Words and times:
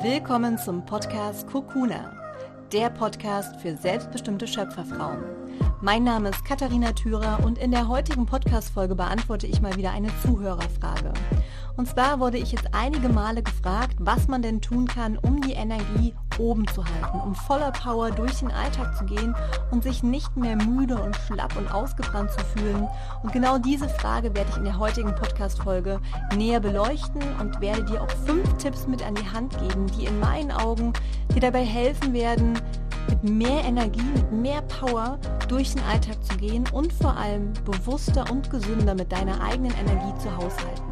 Willkommen 0.00 0.58
zum 0.58 0.84
Podcast 0.84 1.46
Kokuna, 1.46 2.12
der 2.72 2.88
Podcast 2.88 3.60
für 3.60 3.76
selbstbestimmte 3.76 4.46
Schöpferfrauen. 4.46 5.22
Mein 5.80 6.02
Name 6.02 6.30
ist 6.30 6.44
Katharina 6.44 6.92
Thürer 6.92 7.44
und 7.44 7.58
in 7.58 7.70
der 7.70 7.88
heutigen 7.88 8.24
Podcast-Folge 8.24 8.94
beantworte 8.94 9.46
ich 9.46 9.60
mal 9.60 9.76
wieder 9.76 9.92
eine 9.92 10.08
Zuhörerfrage. 10.22 11.12
Und 11.76 11.88
zwar 11.88 12.20
wurde 12.20 12.38
ich 12.38 12.52
jetzt 12.52 12.68
einige 12.72 13.08
Male 13.10 13.42
gefragt, 13.42 13.96
was 13.98 14.28
man 14.28 14.42
denn 14.42 14.60
tun 14.60 14.86
kann, 14.86 15.18
um 15.18 15.40
die 15.42 15.52
Energie 15.52 16.14
oben 16.38 16.66
zu 16.68 16.84
halten, 16.84 17.20
um 17.20 17.34
voller 17.34 17.72
Power 17.72 18.10
durch 18.10 18.40
den 18.40 18.50
Alltag 18.50 18.96
zu 18.96 19.04
gehen 19.04 19.34
und 19.70 19.82
sich 19.82 20.02
nicht 20.02 20.36
mehr 20.36 20.56
müde 20.56 21.00
und 21.00 21.16
schlapp 21.16 21.56
und 21.56 21.72
ausgebrannt 21.72 22.30
zu 22.30 22.44
fühlen. 22.56 22.88
Und 23.22 23.32
genau 23.32 23.58
diese 23.58 23.88
Frage 23.88 24.34
werde 24.34 24.50
ich 24.50 24.56
in 24.56 24.64
der 24.64 24.78
heutigen 24.78 25.14
Podcast-Folge 25.14 26.00
näher 26.36 26.60
beleuchten 26.60 27.22
und 27.40 27.60
werde 27.60 27.84
dir 27.84 28.02
auch 28.02 28.10
fünf 28.26 28.56
Tipps 28.58 28.86
mit 28.86 29.02
an 29.06 29.14
die 29.14 29.28
Hand 29.28 29.56
geben, 29.58 29.86
die 29.98 30.06
in 30.06 30.20
meinen 30.20 30.50
Augen 30.50 30.92
dir 31.34 31.40
dabei 31.40 31.64
helfen 31.64 32.12
werden, 32.12 32.58
mit 33.08 33.24
mehr 33.24 33.64
Energie, 33.64 34.02
mit 34.14 34.32
mehr 34.32 34.62
Power 34.62 35.18
durch 35.48 35.74
den 35.74 35.82
Alltag 35.84 36.22
zu 36.24 36.36
gehen 36.36 36.64
und 36.72 36.92
vor 36.92 37.16
allem 37.16 37.52
bewusster 37.64 38.30
und 38.30 38.50
gesünder 38.50 38.94
mit 38.94 39.10
deiner 39.10 39.40
eigenen 39.42 39.72
Energie 39.72 40.18
zu 40.18 40.34
haushalten. 40.36 40.91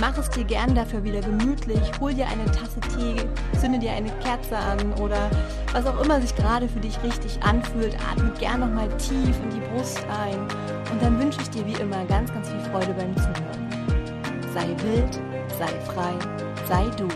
Mach 0.00 0.16
es 0.16 0.30
dir 0.30 0.44
gern 0.44 0.76
dafür 0.76 1.02
wieder 1.02 1.20
gemütlich, 1.20 1.80
hol 2.00 2.14
dir 2.14 2.26
eine 2.28 2.44
Tasse 2.46 2.78
Tee, 2.94 3.16
zünde 3.58 3.80
dir 3.80 3.92
eine 3.92 4.10
Kerze 4.22 4.56
an 4.56 4.92
oder 4.94 5.28
was 5.72 5.86
auch 5.86 6.00
immer 6.04 6.20
sich 6.20 6.34
gerade 6.36 6.68
für 6.68 6.78
dich 6.78 7.02
richtig 7.02 7.42
anfühlt. 7.42 7.96
Atme 8.08 8.32
gern 8.38 8.60
nochmal 8.60 8.88
tief 8.98 9.36
in 9.42 9.50
die 9.50 9.60
Brust 9.72 10.00
ein 10.24 10.40
und 10.92 11.02
dann 11.02 11.18
wünsche 11.18 11.40
ich 11.40 11.50
dir 11.50 11.66
wie 11.66 11.80
immer 11.82 12.04
ganz, 12.04 12.32
ganz 12.32 12.48
viel 12.48 12.60
Freude 12.70 12.94
beim 12.94 13.16
Zuhören. 13.16 13.68
Sei 14.54 14.68
wild, 14.84 15.20
sei 15.58 15.80
frei, 15.92 16.14
sei 16.68 16.84
du. 16.96 17.08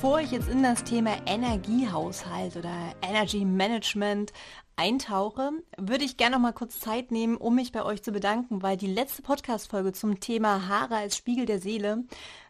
Bevor 0.00 0.20
ich 0.20 0.30
jetzt 0.30 0.48
in 0.48 0.62
das 0.62 0.84
Thema 0.84 1.16
Energiehaushalt 1.26 2.54
oder 2.54 2.72
Energy 3.02 3.44
Management 3.44 4.32
eintauche, 4.76 5.50
würde 5.76 6.04
ich 6.04 6.16
gerne 6.16 6.36
noch 6.36 6.40
mal 6.40 6.52
kurz 6.52 6.78
Zeit 6.78 7.10
nehmen, 7.10 7.36
um 7.36 7.56
mich 7.56 7.72
bei 7.72 7.84
euch 7.84 8.04
zu 8.04 8.12
bedanken, 8.12 8.62
weil 8.62 8.76
die 8.76 8.86
letzte 8.86 9.22
Podcast-Folge 9.22 9.92
zum 9.92 10.20
Thema 10.20 10.68
Haare 10.68 10.94
als 10.94 11.16
Spiegel 11.16 11.46
der 11.46 11.58
Seele 11.58 12.04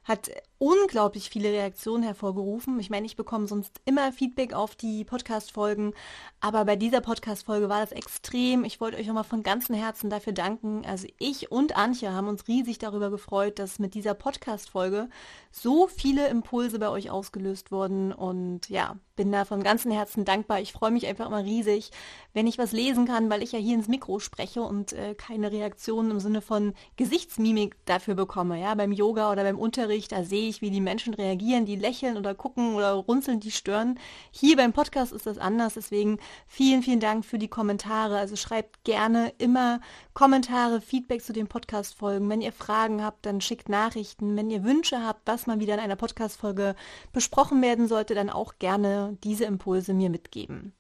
hat 0.09 0.31
unglaublich 0.57 1.29
viele 1.29 1.51
Reaktionen 1.51 2.03
hervorgerufen. 2.03 2.81
Ich 2.81 2.89
meine, 2.89 3.07
ich 3.07 3.15
bekomme 3.15 3.47
sonst 3.47 3.81
immer 3.85 4.11
Feedback 4.11 4.55
auf 4.55 4.75
die 4.75 5.05
Podcast-Folgen, 5.05 5.93
aber 6.41 6.65
bei 6.65 6.77
dieser 6.77 7.03
Podcast-Folge 7.03 7.69
war 7.69 7.81
das 7.81 7.93
extrem. 7.93 8.65
Ich 8.65 8.81
wollte 8.81 8.97
euch 8.97 9.07
nochmal 9.07 9.25
von 9.25 9.43
ganzem 9.43 9.75
Herzen 9.77 10.09
dafür 10.09 10.33
danken. 10.33 10.85
Also 10.87 11.07
ich 11.19 11.53
und 11.53 11.77
Antje 11.77 12.13
haben 12.13 12.27
uns 12.27 12.49
riesig 12.49 12.79
darüber 12.79 13.11
gefreut, 13.11 13.59
dass 13.59 13.79
mit 13.79 13.95
dieser 13.95 14.15
Podcast-Folge 14.15 15.11
so 15.53 15.87
viele 15.87 16.29
Impulse 16.29 16.79
bei 16.79 16.89
euch 16.89 17.11
ausgelöst 17.11 17.71
wurden 17.71 18.13
und 18.13 18.71
ja, 18.71 18.97
bin 19.19 19.33
da 19.33 19.45
von 19.45 19.65
ganzem 19.65 19.91
Herzen 19.91 20.25
dankbar. 20.25 20.61
Ich 20.61 20.73
freue 20.73 20.93
mich 20.93 21.09
einfach 21.09 21.27
immer 21.27 21.45
riesig, 21.45 21.91
wenn 22.35 22.47
ich 22.47 22.57
was 22.57 22.71
lesen 22.71 23.05
kann, 23.05 23.29
weil 23.29 23.43
ich 23.43 23.51
ja 23.51 23.59
hier 23.59 23.75
ins 23.75 23.89
Mikro 23.89 24.21
spreche 24.21 24.63
und 24.63 24.93
äh, 24.93 25.17
keine 25.17 25.51
Reaktionen 25.51 26.13
im 26.13 26.21
Sinne 26.21 26.41
von 26.41 26.73
Gesichtsmimik 26.97 27.75
dafür 27.85 28.15
bekomme. 28.15 28.61
Ja, 28.61 28.77
beim 28.77 28.93
Yoga 28.93 29.33
oder 29.33 29.43
beim 29.43 29.59
Unterricht, 29.59 30.13
da 30.13 30.23
sehe 30.23 30.49
ich, 30.49 30.63
wie 30.63 30.71
die 30.71 30.81
Menschen 30.81 31.15
reagieren, 31.15 31.67
die 31.67 31.75
lächeln 31.75 32.17
oder 32.17 32.37
gucken 32.37 32.77
oder 32.77 32.93
runzeln, 32.93 33.41
die 33.41 33.51
stören. 33.51 33.99
Hier 34.31 34.57
beim 34.57 34.73
Podcast 34.73 35.13
ist 35.13 35.27
das 35.27 35.37
anders. 35.37 35.75
Deswegen 35.75 36.19
vielen, 36.47 36.85
vielen 36.85 37.01
Dank 37.01 37.25
für 37.25 37.39
die 37.39 37.49
Kommentare. 37.49 38.19
Also 38.19 38.37
schreibt 38.37 38.85
gerne 38.85 39.33
immer 39.39 39.81
Kommentare, 40.15 40.81
Feedback 40.81 41.23
zu 41.23 41.33
den 41.33 41.49
Podcast-Folgen. 41.49 42.31
Wenn 42.31 42.41
ihr 42.41 42.53
Fragen 42.53 43.05
habt, 43.05 43.27
dann 43.27 43.41
schickt 43.41 43.69
Nachrichten. 43.69 44.37
Wenn 44.37 44.49
ihr 44.49 44.63
Wünsche 44.63 45.05
habt, 45.05 45.23
was 45.27 45.49
mal 45.49 45.59
wieder 45.59 45.75
in 45.75 45.81
einer 45.81 45.97
Podcast-Folge 45.97 46.77
besprochen 47.13 47.61
werden 47.63 47.89
sollte, 47.89 48.15
dann 48.15 48.31
auch 48.31 48.55
gerne 48.61 49.08
diese 49.13 49.45
Impulse 49.45 49.95
mir 49.95 50.11
mitgeben. 50.11 50.73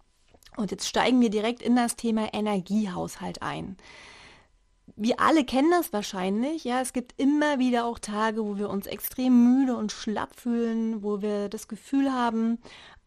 Und 0.56 0.70
jetzt 0.70 0.88
steigen 0.88 1.20
wir 1.20 1.30
direkt 1.30 1.62
in 1.62 1.76
das 1.76 1.96
Thema 1.96 2.32
Energiehaushalt 2.34 3.42
ein 3.42 3.76
wir 4.96 5.20
alle 5.20 5.44
kennen 5.44 5.70
das 5.70 5.92
wahrscheinlich, 5.92 6.64
ja, 6.64 6.80
es 6.80 6.92
gibt 6.92 7.14
immer 7.20 7.58
wieder 7.58 7.84
auch 7.84 7.98
Tage, 7.98 8.44
wo 8.44 8.56
wir 8.56 8.68
uns 8.68 8.86
extrem 8.86 9.44
müde 9.44 9.76
und 9.76 9.92
schlapp 9.92 10.38
fühlen, 10.38 11.02
wo 11.02 11.22
wir 11.22 11.48
das 11.48 11.68
Gefühl 11.68 12.12
haben, 12.12 12.58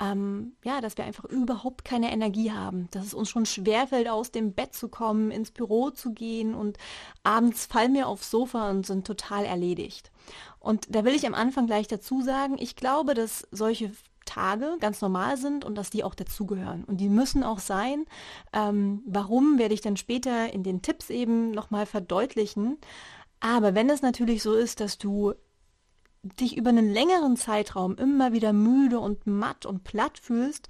ähm, 0.01 0.53
ja, 0.63 0.79
dass 0.79 0.97
wir 0.97 1.05
einfach 1.05 1.25
überhaupt 1.25 1.83
keine 1.83 2.11
Energie 2.11 2.51
haben, 2.51 2.87
dass 2.91 3.07
es 3.07 3.13
uns 3.13 3.29
schon 3.29 3.45
schwerfällt, 3.45 4.07
aus 4.07 4.31
dem 4.31 4.53
Bett 4.53 4.73
zu 4.73 4.87
kommen, 4.87 5.31
ins 5.31 5.51
Büro 5.51 5.89
zu 5.89 6.13
gehen 6.13 6.55
und 6.55 6.77
abends 7.23 7.65
fallen 7.65 7.93
wir 7.93 8.07
aufs 8.07 8.31
Sofa 8.31 8.69
und 8.69 8.85
sind 8.85 9.05
total 9.05 9.45
erledigt. 9.45 10.11
Und 10.59 10.95
da 10.95 11.03
will 11.03 11.15
ich 11.15 11.27
am 11.27 11.33
Anfang 11.33 11.67
gleich 11.67 11.87
dazu 11.87 12.21
sagen, 12.21 12.55
ich 12.57 12.75
glaube, 12.75 13.15
dass 13.15 13.47
solche 13.51 13.91
Tage 14.31 14.77
ganz 14.79 15.01
normal 15.01 15.37
sind 15.37 15.65
und 15.65 15.75
dass 15.75 15.89
die 15.89 16.03
auch 16.03 16.15
dazugehören. 16.15 16.83
Und 16.83 16.97
die 16.97 17.09
müssen 17.09 17.43
auch 17.43 17.59
sein. 17.59 18.05
Ähm, 18.53 19.01
warum 19.05 19.57
werde 19.57 19.73
ich 19.73 19.81
dann 19.81 19.97
später 19.97 20.53
in 20.53 20.63
den 20.63 20.81
Tipps 20.81 21.09
eben 21.09 21.51
nochmal 21.51 21.85
verdeutlichen. 21.85 22.77
Aber 23.39 23.75
wenn 23.75 23.89
es 23.89 24.01
natürlich 24.01 24.43
so 24.43 24.53
ist, 24.53 24.79
dass 24.79 24.97
du 24.97 25.33
dich 26.23 26.55
über 26.55 26.69
einen 26.69 26.91
längeren 26.91 27.35
Zeitraum 27.35 27.95
immer 27.95 28.31
wieder 28.31 28.53
müde 28.53 28.99
und 28.99 29.25
matt 29.25 29.65
und 29.65 29.83
platt 29.83 30.19
fühlst, 30.19 30.67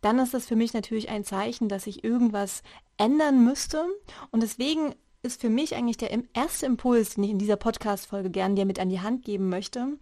dann 0.00 0.18
ist 0.18 0.34
das 0.34 0.46
für 0.46 0.56
mich 0.56 0.72
natürlich 0.74 1.08
ein 1.08 1.24
Zeichen, 1.24 1.68
dass 1.68 1.86
ich 1.86 2.04
irgendwas 2.04 2.62
ändern 2.96 3.44
müsste. 3.44 3.84
Und 4.30 4.42
deswegen 4.42 4.94
ist 5.22 5.40
für 5.40 5.50
mich 5.50 5.74
eigentlich 5.74 5.96
der 5.96 6.10
erste 6.34 6.66
Impuls, 6.66 7.14
den 7.14 7.24
ich 7.24 7.30
in 7.30 7.38
dieser 7.38 7.56
Podcast-Folge 7.56 8.30
gerne 8.30 8.54
dir 8.54 8.66
mit 8.66 8.78
an 8.78 8.88
die 8.88 9.00
Hand 9.00 9.24
geben 9.24 9.48
möchte, 9.48 9.98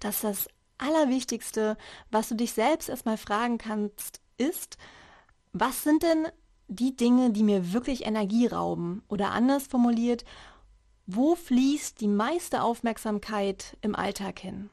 dass 0.00 0.20
das 0.20 0.48
Allerwichtigste, 0.78 1.76
was 2.10 2.28
du 2.28 2.34
dich 2.34 2.52
selbst 2.52 2.88
erstmal 2.88 3.16
fragen 3.16 3.58
kannst, 3.58 4.20
ist, 4.38 4.76
was 5.52 5.82
sind 5.82 6.02
denn 6.02 6.26
die 6.68 6.96
Dinge, 6.96 7.30
die 7.30 7.42
mir 7.42 7.72
wirklich 7.72 8.06
Energie 8.06 8.46
rauben? 8.46 9.02
Oder 9.08 9.30
anders 9.30 9.66
formuliert, 9.66 10.24
wo 11.06 11.34
fließt 11.34 12.00
die 12.00 12.08
meiste 12.08 12.62
Aufmerksamkeit 12.62 13.76
im 13.82 13.94
Alltag 13.94 14.38
hin? 14.38 14.70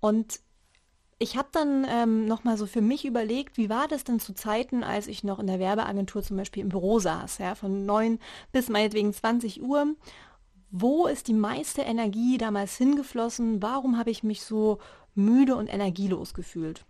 Und 0.00 0.40
ich 1.18 1.36
habe 1.36 1.48
dann 1.52 1.86
ähm, 1.86 2.24
nochmal 2.24 2.56
so 2.56 2.66
für 2.66 2.80
mich 2.80 3.04
überlegt, 3.04 3.58
wie 3.58 3.68
war 3.68 3.86
das 3.88 4.04
denn 4.04 4.20
zu 4.20 4.32
Zeiten, 4.32 4.82
als 4.82 5.06
ich 5.06 5.22
noch 5.22 5.38
in 5.38 5.46
der 5.46 5.58
Werbeagentur 5.58 6.22
zum 6.22 6.38
Beispiel 6.38 6.62
im 6.62 6.70
Büro 6.70 6.98
saß, 6.98 7.38
ja, 7.38 7.54
von 7.54 7.84
9 7.84 8.18
bis 8.52 8.70
meinetwegen 8.70 9.12
20 9.12 9.62
Uhr. 9.62 9.94
Wo 10.70 11.06
ist 11.06 11.28
die 11.28 11.34
meiste 11.34 11.82
Energie 11.82 12.38
damals 12.38 12.76
hingeflossen? 12.76 13.60
Warum 13.60 13.98
habe 13.98 14.10
ich 14.10 14.22
mich 14.22 14.42
so 14.42 14.78
müde 15.14 15.56
und 15.56 15.68
energielos 15.68 16.34
gefühlt. 16.34 16.84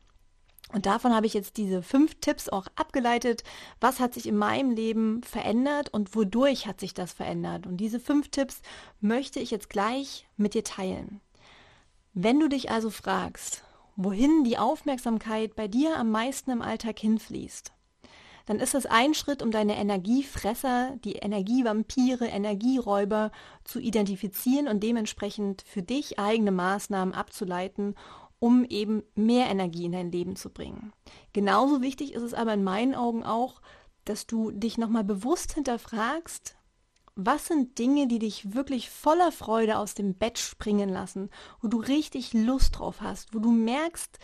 Und 0.72 0.86
davon 0.86 1.14
habe 1.14 1.26
ich 1.26 1.34
jetzt 1.34 1.56
diese 1.56 1.82
fünf 1.82 2.14
Tipps 2.20 2.48
auch 2.48 2.66
abgeleitet. 2.76 3.42
Was 3.80 3.98
hat 3.98 4.14
sich 4.14 4.26
in 4.26 4.36
meinem 4.36 4.70
Leben 4.70 5.22
verändert 5.22 5.92
und 5.92 6.14
wodurch 6.14 6.66
hat 6.66 6.78
sich 6.78 6.94
das 6.94 7.12
verändert? 7.12 7.66
Und 7.66 7.78
diese 7.78 7.98
fünf 7.98 8.28
Tipps 8.28 8.62
möchte 9.00 9.40
ich 9.40 9.50
jetzt 9.50 9.68
gleich 9.68 10.28
mit 10.36 10.54
dir 10.54 10.62
teilen. 10.62 11.20
Wenn 12.12 12.38
du 12.38 12.48
dich 12.48 12.70
also 12.70 12.90
fragst, 12.90 13.64
wohin 13.96 14.44
die 14.44 14.58
Aufmerksamkeit 14.58 15.56
bei 15.56 15.66
dir 15.68 15.96
am 15.96 16.10
meisten 16.10 16.50
im 16.50 16.62
Alltag 16.62 16.98
hinfließt, 16.98 17.72
dann 18.50 18.58
ist 18.58 18.74
es 18.74 18.84
ein 18.84 19.14
Schritt, 19.14 19.42
um 19.42 19.52
deine 19.52 19.76
Energiefresser, 19.76 20.96
die 21.04 21.12
Energievampire, 21.12 22.26
Energieräuber 22.26 23.30
zu 23.62 23.78
identifizieren 23.78 24.66
und 24.66 24.82
dementsprechend 24.82 25.62
für 25.62 25.82
dich 25.82 26.18
eigene 26.18 26.50
Maßnahmen 26.50 27.14
abzuleiten, 27.14 27.94
um 28.40 28.64
eben 28.64 29.04
mehr 29.14 29.48
Energie 29.48 29.84
in 29.84 29.92
dein 29.92 30.10
Leben 30.10 30.34
zu 30.34 30.50
bringen. 30.50 30.92
Genauso 31.32 31.80
wichtig 31.80 32.12
ist 32.12 32.22
es 32.22 32.34
aber 32.34 32.54
in 32.54 32.64
meinen 32.64 32.96
Augen 32.96 33.22
auch, 33.22 33.60
dass 34.04 34.26
du 34.26 34.50
dich 34.50 34.78
nochmal 34.78 35.04
bewusst 35.04 35.52
hinterfragst, 35.52 36.56
was 37.14 37.46
sind 37.46 37.78
Dinge, 37.78 38.08
die 38.08 38.18
dich 38.18 38.54
wirklich 38.54 38.90
voller 38.90 39.30
Freude 39.30 39.78
aus 39.78 39.94
dem 39.94 40.14
Bett 40.14 40.40
springen 40.40 40.88
lassen, 40.88 41.30
wo 41.60 41.68
du 41.68 41.78
richtig 41.78 42.32
Lust 42.32 42.80
drauf 42.80 43.00
hast, 43.00 43.32
wo 43.32 43.38
du 43.38 43.52
merkst, 43.52 44.18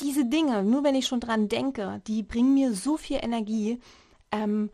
diese 0.00 0.24
Dinge, 0.24 0.62
nur 0.62 0.84
wenn 0.84 0.94
ich 0.94 1.06
schon 1.06 1.20
dran 1.20 1.48
denke, 1.48 2.00
die 2.06 2.22
bringen 2.22 2.54
mir 2.54 2.74
so 2.74 2.96
viel 2.96 3.18
Energie. 3.22 3.78
Ähm, 4.32 4.70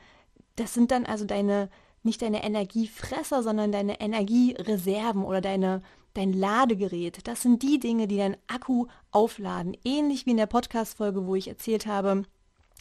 das 0.57 0.75
sind 0.75 0.91
dann 0.91 1.07
also 1.07 1.25
deine, 1.25 1.69
nicht 2.03 2.23
deine 2.23 2.45
Energiefresser, 2.45 3.43
sondern 3.43 3.73
deine 3.73 4.01
Energiereserven 4.01 5.25
oder 5.25 5.41
deine, 5.41 5.83
dein 6.15 6.33
Ladegerät. 6.33 7.27
Das 7.27 7.43
sind 7.43 7.63
die 7.63 7.79
Dinge, 7.79 8.07
die 8.07 8.17
deinen 8.17 8.37
Akku 8.47 8.87
aufladen. 9.11 9.77
Ähnlich 9.85 10.27
wie 10.27 10.31
in 10.31 10.37
der 10.39 10.47
Podcast-Folge, 10.47 11.27
wo 11.27 11.35
ich 11.35 11.49
erzählt 11.49 11.87
habe, 11.87 12.25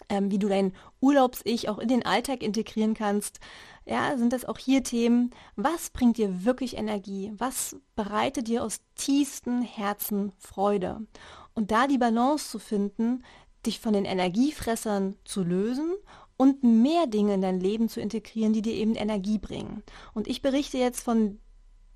ähm, 0.09 0.31
wie 0.31 0.39
du 0.39 0.47
dein 0.47 0.73
Urlaubs-Ich 1.01 1.69
auch 1.69 1.79
in 1.79 1.87
den 1.87 2.05
Alltag 2.05 2.43
integrieren 2.43 2.93
kannst. 2.93 3.39
Ja, 3.85 4.17
sind 4.17 4.33
das 4.33 4.45
auch 4.45 4.57
hier 4.57 4.83
Themen. 4.83 5.31
Was 5.55 5.89
bringt 5.89 6.17
dir 6.17 6.43
wirklich 6.43 6.77
Energie? 6.77 7.31
Was 7.37 7.75
bereitet 7.95 8.47
dir 8.47 8.63
aus 8.63 8.81
tiefstem 8.95 9.61
Herzen 9.61 10.31
Freude? 10.37 11.05
Und 11.55 11.71
da 11.71 11.87
die 11.87 11.97
Balance 11.97 12.49
zu 12.49 12.59
finden, 12.59 13.23
dich 13.65 13.79
von 13.79 13.93
den 13.93 14.05
Energiefressern 14.05 15.15
zu 15.23 15.43
lösen 15.43 15.95
und 16.37 16.63
mehr 16.63 17.07
Dinge 17.07 17.33
in 17.33 17.41
dein 17.41 17.59
Leben 17.59 17.89
zu 17.89 18.01
integrieren, 18.01 18.53
die 18.53 18.61
dir 18.61 18.73
eben 18.73 18.95
Energie 18.95 19.37
bringen. 19.37 19.83
Und 20.13 20.27
ich 20.27 20.41
berichte 20.41 20.77
jetzt 20.77 21.01
von 21.01 21.39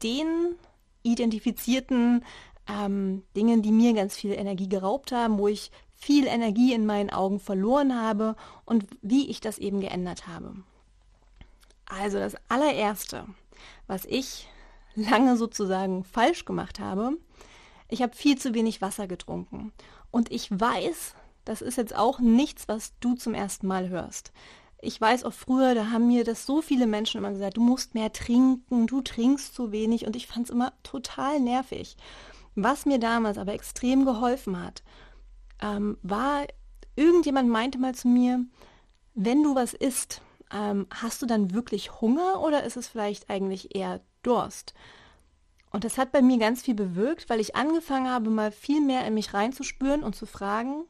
den 0.01 0.55
identifizierten 1.03 2.23
ähm, 2.67 3.23
Dingen, 3.35 3.61
die 3.61 3.71
mir 3.71 3.93
ganz 3.93 4.15
viel 4.15 4.31
Energie 4.31 4.69
geraubt 4.69 5.11
haben, 5.11 5.37
wo 5.37 5.47
ich 5.47 5.71
viel 5.95 6.27
Energie 6.27 6.73
in 6.73 6.85
meinen 6.85 7.09
Augen 7.09 7.39
verloren 7.39 7.99
habe 7.99 8.35
und 8.65 8.85
wie 9.01 9.29
ich 9.29 9.41
das 9.41 9.57
eben 9.57 9.81
geändert 9.81 10.27
habe. 10.27 10.53
Also 11.85 12.19
das 12.19 12.35
allererste, 12.47 13.25
was 13.87 14.05
ich 14.05 14.47
lange 14.95 15.35
sozusagen 15.35 16.03
falsch 16.03 16.45
gemacht 16.45 16.79
habe, 16.79 17.17
ich 17.89 18.01
habe 18.01 18.15
viel 18.15 18.37
zu 18.37 18.53
wenig 18.53 18.81
Wasser 18.81 19.07
getrunken. 19.07 19.73
Und 20.11 20.31
ich 20.31 20.49
weiß, 20.51 21.15
das 21.45 21.61
ist 21.61 21.77
jetzt 21.77 21.95
auch 21.95 22.19
nichts, 22.19 22.67
was 22.67 22.93
du 22.99 23.15
zum 23.15 23.33
ersten 23.33 23.67
Mal 23.67 23.89
hörst. 23.89 24.31
Ich 24.81 24.99
weiß 24.99 25.25
auch 25.25 25.33
früher, 25.33 25.75
da 25.75 25.89
haben 25.91 26.07
mir 26.07 26.23
das 26.23 26.45
so 26.45 26.61
viele 26.61 26.87
Menschen 26.87 27.17
immer 27.17 27.31
gesagt, 27.31 27.57
du 27.57 27.61
musst 27.61 27.95
mehr 27.95 28.13
trinken, 28.13 28.87
du 28.87 29.01
trinkst 29.01 29.53
zu 29.53 29.71
wenig 29.71 30.05
und 30.05 30.15
ich 30.15 30.27
fand 30.27 30.45
es 30.45 30.51
immer 30.51 30.71
total 30.83 31.39
nervig. 31.39 31.97
Was 32.55 32.85
mir 32.85 32.99
damals 32.99 33.37
aber 33.37 33.53
extrem 33.53 34.05
geholfen 34.05 34.63
hat, 34.63 34.83
ähm, 35.61 35.97
war, 36.01 36.45
irgendjemand 36.95 37.49
meinte 37.49 37.77
mal 37.77 37.93
zu 37.93 38.07
mir, 38.07 38.45
wenn 39.15 39.43
du 39.43 39.55
was 39.55 39.73
isst, 39.73 40.21
ähm, 40.51 40.87
hast 40.89 41.21
du 41.21 41.25
dann 41.25 41.53
wirklich 41.53 41.99
Hunger 41.99 42.41
oder 42.41 42.63
ist 42.63 42.77
es 42.77 42.87
vielleicht 42.87 43.29
eigentlich 43.29 43.75
eher 43.75 44.01
Durst? 44.23 44.73
Und 45.71 45.83
das 45.83 45.97
hat 45.97 46.11
bei 46.11 46.21
mir 46.21 46.37
ganz 46.37 46.61
viel 46.61 46.75
bewirkt, 46.75 47.29
weil 47.29 47.39
ich 47.39 47.55
angefangen 47.55 48.09
habe, 48.09 48.29
mal 48.29 48.51
viel 48.51 48.81
mehr 48.81 49.05
in 49.05 49.13
mich 49.13 49.33
reinzuspüren 49.33 50.03
und 50.03 50.15
zu 50.15 50.25
fragen, 50.25 50.85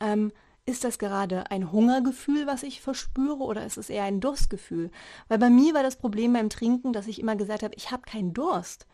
ähm, 0.00 0.32
ist 0.66 0.84
das 0.84 0.98
gerade 0.98 1.50
ein 1.50 1.72
Hungergefühl, 1.72 2.46
was 2.46 2.62
ich 2.62 2.80
verspüre, 2.80 3.42
oder 3.42 3.64
ist 3.66 3.76
es 3.76 3.90
eher 3.90 4.04
ein 4.04 4.20
Durstgefühl? 4.20 4.90
Weil 5.28 5.38
bei 5.38 5.50
mir 5.50 5.74
war 5.74 5.82
das 5.82 5.96
Problem 5.96 6.32
beim 6.32 6.48
Trinken, 6.48 6.92
dass 6.92 7.08
ich 7.08 7.18
immer 7.18 7.36
gesagt 7.36 7.62
habe, 7.62 7.74
ich 7.74 7.90
habe 7.90 8.02
keinen 8.02 8.32
Durst. 8.32 8.86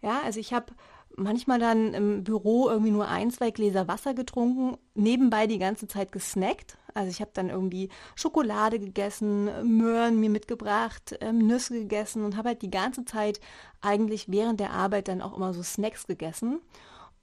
Ja, 0.00 0.20
also 0.22 0.38
ich 0.38 0.52
habe 0.52 0.72
manchmal 1.16 1.58
dann 1.58 1.94
im 1.94 2.24
Büro 2.24 2.68
irgendwie 2.68 2.90
nur 2.90 3.08
ein, 3.08 3.30
zwei 3.30 3.50
Gläser 3.50 3.88
Wasser 3.88 4.14
getrunken, 4.14 4.76
nebenbei 4.94 5.46
die 5.46 5.58
ganze 5.58 5.86
Zeit 5.86 6.12
gesnackt. 6.12 6.78
Also 6.94 7.10
ich 7.10 7.20
habe 7.20 7.30
dann 7.34 7.50
irgendwie 7.50 7.88
Schokolade 8.14 8.78
gegessen, 8.78 9.50
Möhren 9.64 10.20
mir 10.20 10.30
mitgebracht, 10.30 11.16
ähm, 11.20 11.46
Nüsse 11.46 11.74
gegessen 11.74 12.24
und 12.24 12.36
habe 12.36 12.50
halt 12.50 12.62
die 12.62 12.70
ganze 12.70 13.04
Zeit 13.04 13.40
eigentlich 13.80 14.30
während 14.30 14.60
der 14.60 14.70
Arbeit 14.70 15.08
dann 15.08 15.22
auch 15.22 15.36
immer 15.36 15.52
so 15.52 15.62
Snacks 15.62 16.06
gegessen. 16.06 16.60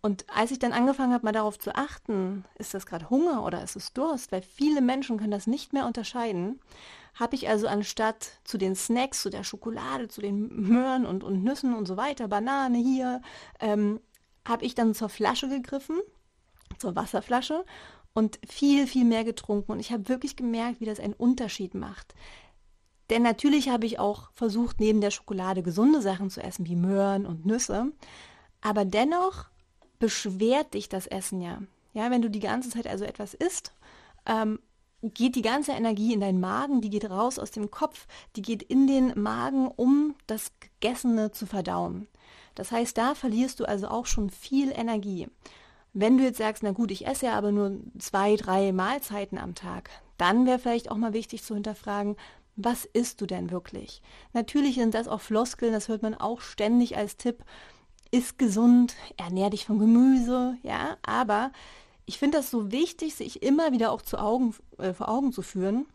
Und 0.02 0.26
als 0.36 0.52
ich 0.52 0.60
dann 0.60 0.74
angefangen 0.74 1.14
habe, 1.14 1.26
mal 1.26 1.32
darauf 1.32 1.60
zu 1.60 1.76
achten, 1.76 2.44
ist 2.58 2.74
das 2.74 2.88
gerade 2.88 3.10
Hunger 3.10 3.46
oder 3.46 3.64
ist 3.64 3.76
es 3.76 3.94
Durst, 3.94 4.32
weil 4.32 4.42
viele 4.42 4.82
Menschen 4.82 5.18
können 5.18 5.32
das 5.32 5.48
nicht 5.48 5.74
mehr 5.74 5.86
unterscheiden, 5.86 6.60
habe 7.14 7.36
ich 7.36 7.50
also 7.50 7.68
anstatt 7.68 8.40
zu 8.44 8.58
den 8.58 8.76
Snacks, 8.76 9.22
zu 9.22 9.30
der 9.30 9.44
Schokolade, 9.44 10.08
zu 10.08 10.22
den 10.22 10.48
Möhren 10.48 11.06
und, 11.06 11.24
und 11.24 11.44
Nüssen 11.44 11.76
und 11.76 11.86
so 11.86 11.98
weiter, 11.98 12.28
Banane 12.28 12.78
hier, 12.78 13.22
ähm, 13.60 14.00
habe 14.48 14.66
ich 14.66 14.76
dann 14.76 14.96
zur 14.96 15.10
Flasche 15.10 15.50
gegriffen, 15.50 16.00
zur 16.78 16.96
Wasserflasche 16.96 17.66
und 18.14 18.40
viel, 18.48 18.88
viel 18.88 19.06
mehr 19.06 19.24
getrunken. 19.24 19.74
Und 19.74 19.80
ich 19.80 19.92
habe 19.92 20.10
wirklich 20.10 20.36
gemerkt, 20.36 20.80
wie 20.80 20.86
das 20.86 21.00
einen 21.00 21.14
Unterschied 21.14 21.76
macht. 21.76 22.16
Denn 23.10 23.24
natürlich 23.24 23.70
habe 23.70 23.86
ich 23.86 24.00
auch 24.00 24.32
versucht, 24.32 24.80
neben 24.80 25.02
der 25.02 25.12
Schokolade 25.12 25.64
gesunde 25.64 26.02
Sachen 26.02 26.30
zu 26.30 26.42
essen, 26.42 26.66
wie 26.66 26.78
Möhren 26.78 27.26
und 27.26 27.46
Nüsse. 27.46 27.92
Aber 28.62 28.86
dennoch 28.86 29.46
beschwert 30.00 30.74
dich 30.74 30.88
das 30.88 31.08
Essen 31.08 31.42
ja. 31.42 31.62
Ja, 31.94 32.10
wenn 32.10 32.22
du 32.22 32.30
die 32.30 32.40
ganze 32.40 32.70
Zeit 32.70 32.88
also 32.88 33.04
etwas 33.04 33.34
isst, 33.34 33.74
ähm, 34.26 34.60
geht 35.02 35.36
die 35.36 35.42
ganze 35.42 35.72
Energie 35.72 36.14
in 36.14 36.20
deinen 36.20 36.40
Magen, 36.40 36.82
die 36.82 36.90
geht 36.90 37.10
raus 37.10 37.40
aus 37.40 37.52
dem 37.52 37.72
Kopf, 37.72 38.08
die 38.36 38.42
geht 38.42 38.62
in 38.62 38.88
den 38.88 39.20
Magen, 39.20 39.68
um 39.68 40.16
das 40.28 40.52
Gegessene 40.60 41.32
zu 41.32 41.46
verdauen. 41.46 42.08
Das 42.56 42.72
heißt, 42.72 42.98
da 42.98 43.16
verlierst 43.16 43.60
du 43.60 43.66
also 43.66 43.88
auch 43.88 44.06
schon 44.06 44.30
viel 44.30 44.72
Energie. 44.72 45.28
Wenn 45.94 46.18
du 46.18 46.24
jetzt 46.24 46.38
sagst, 46.38 46.64
na 46.64 46.72
gut, 46.72 46.92
ich 46.92 47.08
esse 47.08 47.28
ja 47.28 47.34
aber 47.34 47.52
nur 47.52 47.78
zwei, 47.98 48.36
drei 48.36 48.72
Mahlzeiten 48.72 49.38
am 49.38 49.56
Tag, 49.56 49.90
dann 50.18 50.46
wäre 50.46 50.60
vielleicht 50.60 50.92
auch 50.92 50.98
mal 50.98 51.14
wichtig 51.14 51.44
zu 51.44 51.54
hinterfragen, 51.54 52.16
was 52.56 52.86
isst 52.86 53.22
du 53.22 53.26
denn 53.26 53.50
wirklich? 53.50 54.02
Natürlich 54.34 54.76
sind 54.76 54.94
das 54.94 55.08
auch 55.08 55.22
Floskeln, 55.22 55.74
das 55.74 55.88
hört 55.88 56.04
man 56.04 56.14
auch 56.14 56.42
ständig 56.42 56.98
als 56.98 57.18
Tipp. 57.18 57.44
Iss 58.12 58.38
gesund, 58.38 58.96
ernähr 59.16 59.50
dich 59.50 59.66
von 59.66 59.80
Gemüse, 59.80 60.58
ja, 60.64 60.98
aber 61.02 61.52
ich 62.06 62.18
finde 62.18 62.38
das 62.38 62.52
so 62.52 62.72
wichtig, 62.72 63.16
sich 63.16 63.44
immer 63.44 63.72
wieder 63.72 63.92
auch 63.92 64.02
zu 64.02 64.18
Augen, 64.18 64.56
äh, 64.78 64.94
vor 64.94 65.10
Augen 65.10 65.32
zu 65.32 65.42
führen, 65.42 65.86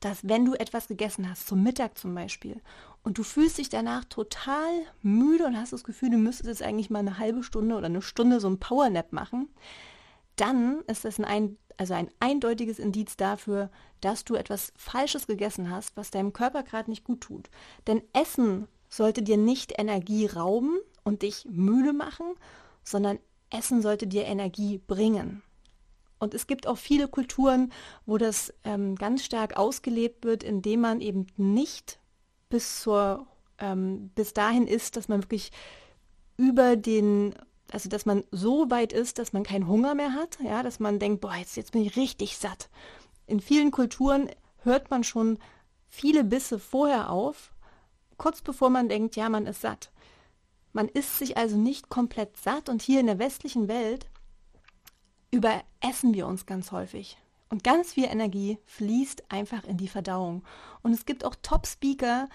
dass 0.00 0.28
wenn 0.28 0.44
du 0.44 0.54
etwas 0.54 0.88
gegessen 0.88 1.28
hast, 1.28 1.46
zum 1.46 1.62
Mittag 1.62 1.98
zum 1.98 2.14
Beispiel, 2.14 2.60
und 3.02 3.18
du 3.18 3.22
fühlst 3.22 3.58
dich 3.58 3.68
danach 3.68 4.04
total 4.04 4.68
müde 5.02 5.46
und 5.46 5.56
hast 5.56 5.72
das 5.72 5.84
Gefühl, 5.84 6.10
du 6.10 6.18
müsstest 6.18 6.48
jetzt 6.48 6.62
eigentlich 6.62 6.90
mal 6.90 6.98
eine 7.00 7.18
halbe 7.18 7.42
Stunde 7.42 7.76
oder 7.76 7.86
eine 7.86 8.02
Stunde 8.02 8.40
so 8.40 8.48
ein 8.48 8.60
Powernap 8.60 9.12
machen, 9.12 9.48
dann 10.36 10.82
ist 10.86 11.04
das 11.04 11.18
ein, 11.18 11.56
also 11.76 11.94
ein 11.94 12.10
eindeutiges 12.20 12.78
Indiz 12.78 13.16
dafür, 13.16 13.70
dass 14.00 14.24
du 14.24 14.34
etwas 14.34 14.72
Falsches 14.76 15.26
gegessen 15.26 15.70
hast, 15.70 15.96
was 15.96 16.10
deinem 16.10 16.32
Körper 16.32 16.62
gerade 16.62 16.90
nicht 16.90 17.04
gut 17.04 17.22
tut. 17.22 17.50
Denn 17.86 18.02
Essen 18.12 18.68
sollte 18.88 19.22
dir 19.22 19.36
nicht 19.36 19.78
Energie 19.78 20.26
rauben 20.26 20.78
und 21.02 21.22
dich 21.22 21.46
müde 21.50 21.92
machen, 21.92 22.26
sondern 22.84 23.18
Essen 23.50 23.82
sollte 23.82 24.06
dir 24.06 24.26
Energie 24.26 24.78
bringen. 24.78 25.42
Und 26.18 26.34
es 26.34 26.46
gibt 26.46 26.66
auch 26.66 26.78
viele 26.78 27.08
Kulturen, 27.08 27.72
wo 28.04 28.18
das 28.18 28.52
ähm, 28.64 28.96
ganz 28.96 29.24
stark 29.24 29.56
ausgelebt 29.56 30.24
wird, 30.24 30.42
indem 30.42 30.80
man 30.80 31.00
eben 31.00 31.26
nicht 31.36 32.00
bis 32.48 32.82
zur 32.82 33.26
ähm, 33.58 34.10
bis 34.14 34.32
dahin 34.34 34.66
ist, 34.66 34.96
dass 34.96 35.08
man 35.08 35.22
wirklich 35.22 35.50
über 36.36 36.76
den, 36.76 37.34
also 37.72 37.88
dass 37.88 38.06
man 38.06 38.24
so 38.30 38.70
weit 38.70 38.92
ist, 38.92 39.18
dass 39.18 39.32
man 39.32 39.42
keinen 39.42 39.66
Hunger 39.66 39.94
mehr 39.94 40.14
hat, 40.14 40.38
ja, 40.42 40.62
dass 40.62 40.80
man 40.80 40.98
denkt, 40.98 41.20
boah, 41.20 41.34
jetzt, 41.34 41.56
jetzt 41.56 41.72
bin 41.72 41.82
ich 41.82 41.96
richtig 41.96 42.38
satt. 42.38 42.68
In 43.26 43.40
vielen 43.40 43.70
Kulturen 43.70 44.30
hört 44.62 44.90
man 44.90 45.04
schon 45.04 45.38
viele 45.88 46.24
Bisse 46.24 46.58
vorher 46.58 47.10
auf, 47.10 47.52
kurz 48.16 48.40
bevor 48.40 48.70
man 48.70 48.88
denkt, 48.88 49.16
ja, 49.16 49.28
man 49.28 49.46
ist 49.46 49.60
satt. 49.60 49.90
Man 50.72 50.88
isst 50.88 51.18
sich 51.18 51.36
also 51.36 51.56
nicht 51.56 51.88
komplett 51.88 52.36
satt 52.36 52.68
und 52.68 52.82
hier 52.82 53.00
in 53.00 53.06
der 53.06 53.18
westlichen 53.18 53.68
Welt 53.68 54.08
überessen 55.30 56.14
wir 56.14 56.26
uns 56.26 56.46
ganz 56.46 56.72
häufig. 56.72 57.18
Und 57.50 57.64
ganz 57.64 57.94
viel 57.94 58.04
Energie 58.04 58.58
fließt 58.66 59.30
einfach 59.30 59.64
in 59.64 59.78
die 59.78 59.88
Verdauung. 59.88 60.44
Und 60.82 60.92
es 60.92 61.06
gibt 61.06 61.24
auch 61.24 61.34
Top-Speaker, 61.42 62.28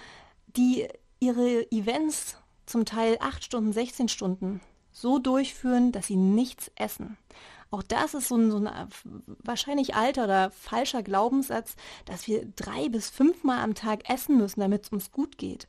die 0.48 0.88
ihre 1.20 1.72
Events 1.72 2.38
zum 2.66 2.86
Teil 2.86 3.18
8 3.20 3.44
Stunden, 3.44 3.74
16 3.74 4.10
Stunden 4.10 4.62
so 4.92 5.20
durchführen, 5.20 5.92
dass 5.92 6.08
sie 6.08 6.16
nichts 6.16 6.72
essen. 6.76 7.18
Auch 7.72 7.82
das 7.82 8.14
ist 8.14 8.28
so 8.28 8.36
ein, 8.36 8.52
so 8.52 8.58
ein 8.58 8.70
wahrscheinlich 9.40 9.96
alter 9.96 10.26
oder 10.26 10.52
falscher 10.52 11.02
Glaubenssatz, 11.02 11.76
dass 12.06 12.28
wir 12.28 12.46
drei 12.56 12.88
bis 12.90 13.10
fünfmal 13.10 13.64
am 13.64 13.74
Tag 13.74 14.08
essen 14.10 14.38
müssen, 14.38 14.60
damit 14.60 14.84
es 14.84 14.90
uns 14.90 15.12
gut 15.12 15.40
geht. 15.40 15.68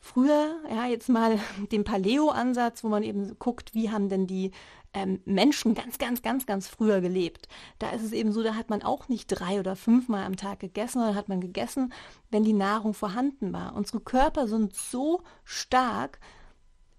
Früher, 0.00 0.56
ja, 0.68 0.86
jetzt 0.86 1.08
mal 1.08 1.38
den 1.72 1.84
Paleo-Ansatz, 1.84 2.82
wo 2.82 2.88
man 2.88 3.02
eben 3.02 3.38
guckt, 3.38 3.74
wie 3.74 3.90
haben 3.90 4.08
denn 4.08 4.26
die 4.26 4.50
ähm, 4.92 5.20
Menschen 5.24 5.74
ganz, 5.74 5.98
ganz, 5.98 6.22
ganz, 6.22 6.46
ganz 6.46 6.66
früher 6.66 7.00
gelebt. 7.00 7.48
Da 7.78 7.90
ist 7.90 8.02
es 8.02 8.12
eben 8.12 8.32
so, 8.32 8.42
da 8.42 8.54
hat 8.54 8.70
man 8.70 8.82
auch 8.82 9.08
nicht 9.08 9.28
drei 9.28 9.60
oder 9.60 9.76
fünfmal 9.76 10.24
am 10.24 10.36
Tag 10.36 10.60
gegessen, 10.60 10.98
sondern 10.98 11.14
hat 11.14 11.28
man 11.28 11.40
gegessen, 11.40 11.92
wenn 12.30 12.44
die 12.44 12.52
Nahrung 12.52 12.94
vorhanden 12.94 13.52
war. 13.52 13.76
Unsere 13.76 14.00
Körper 14.00 14.48
sind 14.48 14.74
so 14.74 15.22
stark, 15.44 16.18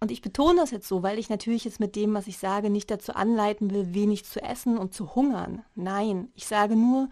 und 0.04 0.10
ich 0.10 0.24
betone 0.24 0.60
das 0.60 0.72
jetzt 0.72 0.88
so, 0.88 1.04
weil 1.04 1.20
ich 1.20 1.30
natürlich 1.30 1.64
jetzt 1.64 1.80
mit 1.80 1.96
dem, 1.96 2.16
was 2.16 2.26
ich 2.26 2.40
sage, 2.40 2.72
nicht 2.72 2.90
dazu 2.90 3.14
anleiten 3.14 3.70
will, 3.70 3.94
wenig 3.94 4.26
zu 4.26 4.42
essen 4.42 4.80
und 4.80 4.96
zu 4.96 5.14
hungern. 5.14 5.64
Nein, 5.76 6.30
ich 6.34 6.48
sage 6.48 6.76
nur, 6.76 7.08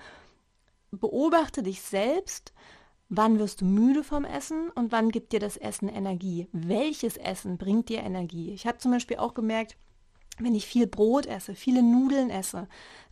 beobachte 0.89 1.61
dich 1.61 1.83
selbst, 1.83 2.51
Wann 3.11 3.39
wirst 3.39 3.61
du 3.61 3.65
müde 3.65 4.03
vom 4.03 4.23
Essen 4.23 4.69
und 4.75 4.91
wann 4.91 5.09
gibt 5.09 5.33
dir 5.33 5.39
das 5.39 5.57
Essen 5.57 5.89
Energie? 5.89 6.47
Welches 6.51 7.17
Essen 7.17 7.57
bringt 7.57 7.89
dir 7.89 8.01
Energie? 8.01 8.51
Ich 8.51 8.67
habe 8.67 8.77
zum 8.77 8.91
Beispiel 8.91 9.17
auch 9.17 9.33
gemerkt, 9.33 9.77
wenn 10.37 10.53
ich 10.53 10.67
viel 10.67 10.85
Brot 10.85 11.25
esse, 11.25 11.55
viele 11.55 11.81
Nudeln 11.81 12.29
esse, 12.29 12.67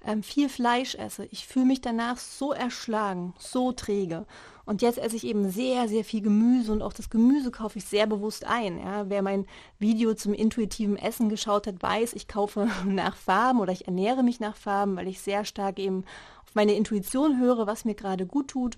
ähm, 0.06 0.22
viel 0.22 0.50
Fleisch 0.50 0.94
esse, 0.94 1.26
ich 1.26 1.48
fühle 1.48 1.66
mich 1.66 1.82
danach 1.82 2.18
so 2.18 2.54
erschlagen, 2.54 3.34
so 3.40 3.72
träge. 3.72 4.28
Und 4.66 4.84
jetzt 4.84 5.00
esse 5.00 5.16
ich 5.16 5.26
eben 5.26 5.50
sehr, 5.50 5.88
sehr 5.88 6.06
viel 6.06 6.22
Gemüse 6.22 6.72
und 6.72 6.84
auch 6.84 6.94
das 6.94 7.10
Gemüse 7.10 7.50
kaufe 7.50 7.80
ich 7.80 7.86
sehr 7.86 8.06
bewusst 8.06 8.46
ein. 8.46 8.80
Ja, 8.80 9.10
wer 9.10 9.24
mein 9.24 9.48
Video 9.80 10.14
zum 10.14 10.34
intuitiven 10.34 10.98
Essen 10.98 11.28
geschaut 11.28 11.66
hat, 11.66 11.82
weiß, 11.82 12.14
ich 12.14 12.28
kaufe 12.28 12.70
nach 12.86 13.16
Farben 13.16 13.60
oder 13.60 13.74
ich 13.74 13.88
ernähre 13.88 14.24
mich 14.24 14.40
nach 14.40 14.56
Farben, 14.56 14.96
weil 14.96 15.08
ich 15.08 15.22
sehr 15.22 15.44
stark 15.44 15.80
eben 15.80 16.04
auf 16.46 16.54
meine 16.54 16.74
Intuition 16.74 17.40
höre, 17.40 17.66
was 17.66 17.84
mir 17.84 17.96
gerade 17.96 18.26
gut 18.28 18.50
tut. 18.50 18.78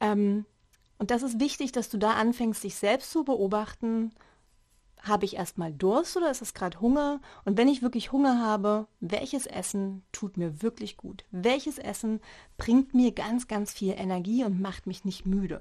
Ähm, 0.00 0.44
und 0.98 1.10
das 1.10 1.22
ist 1.22 1.40
wichtig, 1.40 1.72
dass 1.72 1.88
du 1.88 1.98
da 1.98 2.12
anfängst, 2.12 2.64
dich 2.64 2.74
selbst 2.74 3.10
zu 3.10 3.24
beobachten. 3.24 4.12
habe 5.00 5.24
ich 5.24 5.36
erstmal 5.36 5.72
Durst 5.72 6.16
oder 6.16 6.30
ist 6.30 6.42
es 6.42 6.54
gerade 6.54 6.80
Hunger? 6.80 7.20
Und 7.44 7.56
wenn 7.56 7.68
ich 7.68 7.82
wirklich 7.82 8.10
Hunger 8.10 8.40
habe, 8.44 8.88
welches 9.00 9.46
Essen 9.46 10.02
tut 10.10 10.36
mir 10.36 10.60
wirklich 10.60 10.96
gut? 10.96 11.24
Welches 11.30 11.78
Essen 11.78 12.20
bringt 12.56 12.94
mir 12.94 13.12
ganz, 13.12 13.46
ganz 13.46 13.72
viel 13.72 13.94
Energie 13.96 14.44
und 14.44 14.60
macht 14.60 14.86
mich 14.88 15.04
nicht 15.04 15.24
müde? 15.24 15.60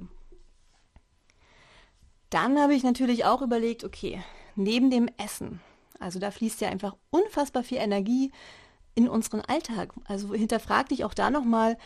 Dann 2.31 2.59
habe 2.59 2.73
ich 2.73 2.83
natürlich 2.83 3.25
auch 3.25 3.41
überlegt, 3.41 3.83
okay, 3.83 4.23
neben 4.55 4.89
dem 4.89 5.07
Essen, 5.17 5.61
also 5.99 6.19
da 6.19 6.31
fließt 6.31 6.59
ja 6.61 6.69
einfach 6.69 6.95
unfassbar 7.09 7.63
viel 7.63 7.77
Energie 7.77 8.31
in 8.95 9.07
unseren 9.07 9.41
Alltag. 9.41 9.93
Also 10.05 10.33
hinterfrag 10.33 10.89
dich 10.89 11.05
auch 11.05 11.13
da 11.13 11.29
nochmal, 11.29 11.77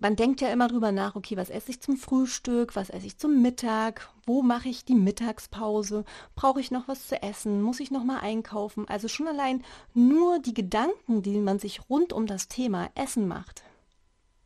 man 0.00 0.16
denkt 0.16 0.40
ja 0.40 0.48
immer 0.48 0.68
drüber 0.68 0.92
nach, 0.92 1.14
okay, 1.14 1.36
was 1.36 1.50
esse 1.50 1.70
ich 1.70 1.80
zum 1.80 1.96
Frühstück, 1.96 2.74
was 2.74 2.90
esse 2.90 3.06
ich 3.06 3.18
zum 3.18 3.42
Mittag, 3.42 4.10
wo 4.24 4.42
mache 4.42 4.68
ich 4.68 4.84
die 4.84 4.94
Mittagspause, 4.94 6.04
brauche 6.34 6.60
ich 6.60 6.70
noch 6.70 6.88
was 6.88 7.06
zu 7.06 7.22
essen, 7.22 7.62
muss 7.62 7.80
ich 7.80 7.90
noch 7.90 8.04
mal 8.04 8.18
einkaufen? 8.18 8.88
Also 8.88 9.08
schon 9.08 9.28
allein 9.28 9.62
nur 9.92 10.38
die 10.38 10.54
Gedanken, 10.54 11.22
die 11.22 11.38
man 11.38 11.58
sich 11.58 11.88
rund 11.90 12.12
um 12.12 12.26
das 12.26 12.48
Thema 12.48 12.90
Essen 12.94 13.28
macht, 13.28 13.62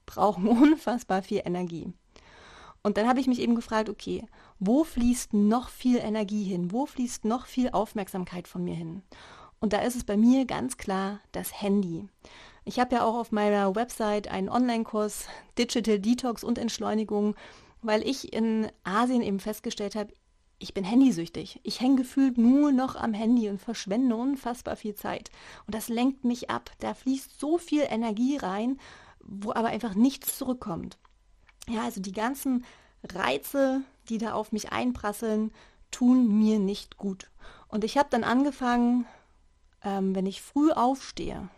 brauchen 0.07 0.49
unfassbar 0.63 1.23
viel 1.23 1.43
Energie. 1.45 1.93
Und 2.83 2.99
dann 2.99 3.09
habe 3.09 3.21
ich 3.21 3.27
mich 3.27 3.41
eben 3.41 3.55
gefragt, 3.55 3.89
okay, 3.89 4.27
wo 4.59 4.85
fließt 4.85 5.33
noch 5.33 5.71
viel 5.71 5.97
Energie 5.99 6.45
hin? 6.45 6.71
Wo 6.71 6.85
fließt 6.85 7.25
noch 7.25 7.47
viel 7.47 7.71
Aufmerksamkeit 7.71 8.47
von 8.47 8.63
mir 8.63 8.75
hin? 8.75 9.03
Und 9.61 9.73
da 9.73 9.79
ist 9.79 9.97
es 9.97 10.05
bei 10.05 10.19
mir 10.19 10.45
ganz 10.45 10.77
klar 10.77 11.21
das 11.33 11.63
Handy. 11.63 12.07
Ich 12.65 12.79
habe 12.79 12.97
ja 12.97 13.05
auch 13.05 13.15
auf 13.15 13.31
meiner 13.31 13.75
Website 13.75 14.29
einen 14.29 14.49
Online-Kurs 14.49 15.27
Digital 15.59 15.99
Detox 15.99 16.43
und 16.43 16.59
Entschleunigung, 16.59 17.37
weil 17.83 18.07
ich 18.09 18.33
in 18.33 18.69
Asien 18.85 19.21
eben 19.21 19.39
festgestellt 19.39 19.95
habe, 19.95 20.15
ich 20.59 20.73
bin 20.73 20.85
handysüchtig. 20.85 21.61
Ich 21.63 21.81
hänge 21.81 21.97
gefühlt 21.97 22.39
nur 22.39 22.73
noch 22.73 22.97
am 22.97 23.13
Handy 23.13 23.51
und 23.51 23.61
verschwende 23.61 24.17
unfassbar 24.17 24.77
viel 24.77 24.95
Zeit. 24.95 25.31
Und 25.67 25.75
das 25.75 25.89
lenkt 25.89 26.25
mich 26.25 26.49
ab. 26.49 26.71
Da 26.79 26.95
fließt 26.95 27.39
so 27.39 27.59
viel 27.59 27.83
Energie 27.83 28.39
rein, 28.39 28.79
wo 29.21 29.53
aber 29.53 29.69
einfach 29.69 29.95
nichts 29.95 30.39
zurückkommt. 30.39 30.97
Ja, 31.69 31.83
also 31.83 32.01
die 32.01 32.13
ganzen 32.13 32.65
Reize, 33.03 33.83
die 34.09 34.17
da 34.17 34.33
auf 34.33 34.53
mich 34.53 34.73
einprasseln, 34.73 35.53
tun 35.91 36.39
mir 36.39 36.59
nicht 36.59 36.97
gut. 36.97 37.31
Und 37.69 37.85
ich 37.85 37.99
habe 37.99 38.09
dann 38.11 38.25
angefangen, 38.25 39.07
ähm, 39.83 40.15
wenn 40.15 40.25
ich 40.25 40.41
früh 40.41 40.73
aufstehe, 40.73 41.49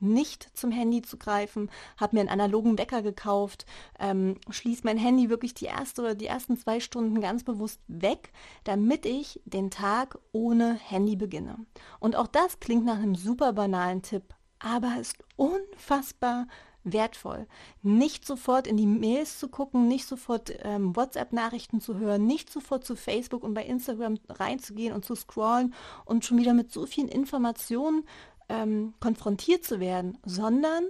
nicht 0.00 0.56
zum 0.56 0.70
Handy 0.70 1.02
zu 1.02 1.16
greifen, 1.16 1.70
habe 1.96 2.16
mir 2.16 2.20
einen 2.20 2.28
analogen 2.28 2.78
Wecker 2.78 3.02
gekauft, 3.02 3.66
ähm, 3.98 4.36
schließe 4.48 4.82
mein 4.84 4.98
Handy 4.98 5.30
wirklich 5.30 5.54
die 5.54 5.66
erste 5.66 6.02
oder 6.02 6.14
die 6.14 6.26
ersten 6.26 6.56
zwei 6.56 6.80
Stunden 6.80 7.20
ganz 7.20 7.44
bewusst 7.44 7.80
weg, 7.88 8.32
damit 8.64 9.06
ich 9.06 9.40
den 9.44 9.70
Tag 9.70 10.18
ohne 10.32 10.74
Handy 10.74 11.16
beginne. 11.16 11.56
Und 11.98 12.16
auch 12.16 12.26
das 12.26 12.60
klingt 12.60 12.84
nach 12.84 12.98
einem 12.98 13.14
super 13.14 13.52
banalen 13.52 14.02
Tipp, 14.02 14.34
aber 14.58 14.96
ist 15.00 15.16
unfassbar 15.36 16.46
wertvoll. 16.84 17.46
Nicht 17.82 18.26
sofort 18.26 18.66
in 18.66 18.76
die 18.76 18.86
Mails 18.86 19.38
zu 19.38 19.48
gucken, 19.48 19.88
nicht 19.88 20.06
sofort 20.06 20.52
ähm, 20.62 20.96
WhatsApp-Nachrichten 20.96 21.80
zu 21.80 21.98
hören, 21.98 22.26
nicht 22.26 22.50
sofort 22.50 22.84
zu 22.84 22.96
Facebook 22.96 23.42
und 23.42 23.54
bei 23.54 23.64
Instagram 23.64 24.18
reinzugehen 24.28 24.94
und 24.94 25.04
zu 25.04 25.14
scrollen 25.14 25.74
und 26.04 26.24
schon 26.24 26.38
wieder 26.38 26.54
mit 26.54 26.72
so 26.72 26.86
vielen 26.86 27.08
Informationen 27.08 28.04
ähm, 28.50 28.94
konfrontiert 29.00 29.64
zu 29.64 29.80
werden, 29.80 30.18
sondern 30.26 30.84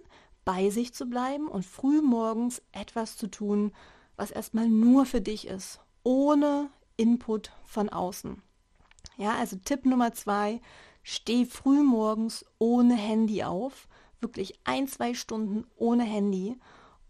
bei 0.45 0.71
sich 0.71 0.95
zu 0.95 1.07
bleiben 1.07 1.47
und 1.47 1.65
früh 1.65 2.01
morgens 2.01 2.63
etwas 2.73 3.17
zu 3.17 3.29
tun, 3.29 3.73
was 4.17 4.31
erstmal 4.31 4.69
nur 4.69 5.07
für 5.07 5.21
dich 5.21 5.47
ist, 5.47 5.79
ohne 6.03 6.71
Input 6.97 7.53
von 7.65 7.89
außen. 7.89 8.43
Ja, 9.17 9.35
also 9.35 9.57
Tipp 9.57 9.85
Nummer 9.85 10.13
zwei, 10.15 10.61
steh 11.03 11.45
früh 11.45 11.83
morgens 11.83 12.45
ohne 12.59 12.95
Handy 12.95 13.45
auf, 13.45 13.87
wirklich 14.21 14.59
ein, 14.65 14.89
zwei 14.89 15.15
Stunden 15.15 15.67
ohne 15.77 16.05
Handy. 16.05 16.59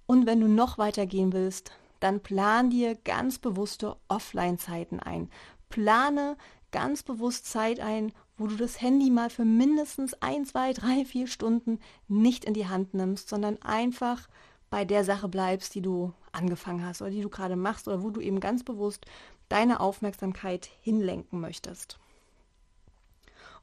Und 0.07 0.27
wenn 0.27 0.41
du 0.41 0.49
noch 0.49 0.77
weiter 0.77 1.07
gehen 1.07 1.33
willst, 1.33 1.71
dann 2.01 2.21
plan 2.21 2.71
dir 2.71 2.97
ganz 2.97 3.39
bewusste 3.39 3.97
Offline-Zeiten 4.09 4.99
ein. 5.01 5.31
Plane 5.69 6.37
ganz 6.73 7.03
bewusst 7.03 7.47
Zeit 7.47 7.79
ein, 7.79 8.13
wo 8.41 8.47
du 8.47 8.57
das 8.57 8.81
Handy 8.81 9.11
mal 9.11 9.29
für 9.29 9.45
mindestens 9.45 10.15
ein, 10.23 10.47
zwei, 10.47 10.73
drei, 10.73 11.05
vier 11.05 11.27
Stunden 11.27 11.79
nicht 12.09 12.47
in 12.47 12.55
die 12.55 12.67
Hand 12.67 12.95
nimmst, 12.95 13.29
sondern 13.29 13.61
einfach 13.61 14.31
bei 14.71 14.87
der 14.87 15.05
Sache 15.05 15.29
bleibst, 15.29 15.75
die 15.75 15.83
du 15.83 16.15
angefangen 16.33 16.83
hast 16.83 17.03
oder 17.03 17.11
die 17.11 17.21
du 17.21 17.29
gerade 17.29 17.55
machst 17.55 17.87
oder 17.87 18.03
wo 18.03 18.09
du 18.09 18.23
eben 18.23 18.41
ganz 18.41 18.65
bewusst 18.65 19.05
deine 19.51 19.79
Aufmerksamkeit 19.79 20.71
hinlenken 20.81 21.39
möchtest. 21.39 22.00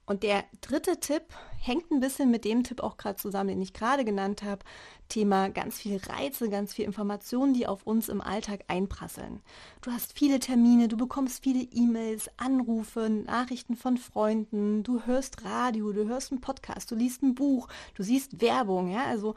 Und 0.08 0.24
der 0.24 0.46
dritte 0.62 1.02
Tipp 1.02 1.24
hängt 1.60 1.92
ein 1.92 2.00
bisschen 2.00 2.32
mit 2.32 2.46
dem 2.46 2.64
Tipp 2.64 2.82
auch 2.82 2.96
gerade 2.96 3.18
zusammen, 3.18 3.50
den 3.50 3.62
ich 3.62 3.74
gerade 3.74 4.06
genannt 4.06 4.42
habe. 4.42 4.64
Thema 5.10 5.50
ganz 5.50 5.80
viel 5.80 5.98
Reize, 5.98 6.50
ganz 6.50 6.74
viel 6.74 6.86
Informationen, 6.86 7.54
die 7.54 7.68
auf 7.68 7.86
uns 7.86 8.08
im 8.08 8.22
Alltag 8.22 8.64
einprasseln. 8.70 9.42
Du 9.82 9.92
hast 9.92 10.18
viele 10.18 10.40
Termine, 10.40 10.88
du 10.88 10.96
bekommst 10.96 11.44
viele 11.44 11.62
E-Mails, 11.62 12.30
Anrufe, 12.38 13.10
Nachrichten 13.10 13.76
von 13.76 13.98
Freunden, 13.98 14.82
du 14.84 15.04
hörst 15.04 15.44
Radio, 15.44 15.92
du 15.92 16.08
hörst 16.08 16.32
einen 16.32 16.40
Podcast, 16.40 16.90
du 16.90 16.96
liest 16.96 17.22
ein 17.22 17.36
Buch, 17.36 17.68
du 17.94 18.02
siehst 18.02 18.40
Werbung, 18.40 18.90
ja, 18.90 19.04
also 19.08 19.36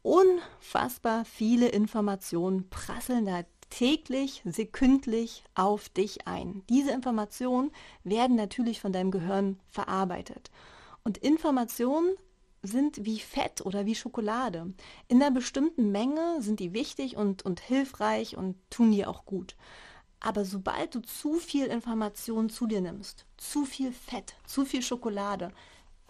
unfassbar 0.00 1.26
viele 1.26 1.68
Informationen 1.68 2.70
prasseln 2.70 3.26
da 3.26 3.42
täglich, 3.70 4.42
sekündlich 4.44 5.44
auf 5.54 5.88
dich 5.88 6.26
ein. 6.26 6.62
Diese 6.68 6.90
Informationen 6.90 7.70
werden 8.04 8.36
natürlich 8.36 8.80
von 8.80 8.92
deinem 8.92 9.10
Gehirn 9.10 9.58
verarbeitet. 9.68 10.50
Und 11.04 11.18
Informationen 11.18 12.16
sind 12.62 13.04
wie 13.06 13.20
Fett 13.20 13.64
oder 13.64 13.86
wie 13.86 13.94
Schokolade. 13.94 14.74
In 15.08 15.22
einer 15.22 15.30
bestimmten 15.30 15.90
Menge 15.90 16.42
sind 16.42 16.60
die 16.60 16.74
wichtig 16.74 17.16
und, 17.16 17.42
und 17.42 17.60
hilfreich 17.60 18.36
und 18.36 18.56
tun 18.68 18.92
dir 18.92 19.08
auch 19.08 19.24
gut. 19.24 19.56
Aber 20.20 20.44
sobald 20.44 20.94
du 20.94 21.00
zu 21.00 21.34
viel 21.34 21.66
Information 21.66 22.50
zu 22.50 22.66
dir 22.66 22.82
nimmst, 22.82 23.24
zu 23.38 23.64
viel 23.64 23.92
Fett, 23.92 24.34
zu 24.44 24.66
viel 24.66 24.82
Schokolade, 24.82 25.52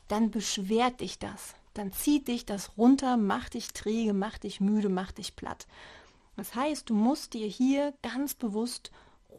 dann 0.09 0.33
beschwert 0.33 1.01
dich 1.01 1.21
das. 1.21 1.55
Dann 1.75 1.93
zieht 1.93 2.27
dich 2.27 2.45
das 2.45 2.77
runter, 2.77 3.17
macht 3.17 3.55
dich 3.55 3.69
träge, 3.69 4.13
macht 4.13 4.43
dich 4.43 4.61
müde, 4.61 4.89
macht 4.89 5.19
dich 5.19 5.37
platt. 5.37 5.69
Das 6.41 6.55
heißt, 6.55 6.89
du 6.89 6.95
musst 6.95 7.35
dir 7.35 7.47
hier 7.47 7.93
ganz 8.01 8.33
bewusst 8.33 8.91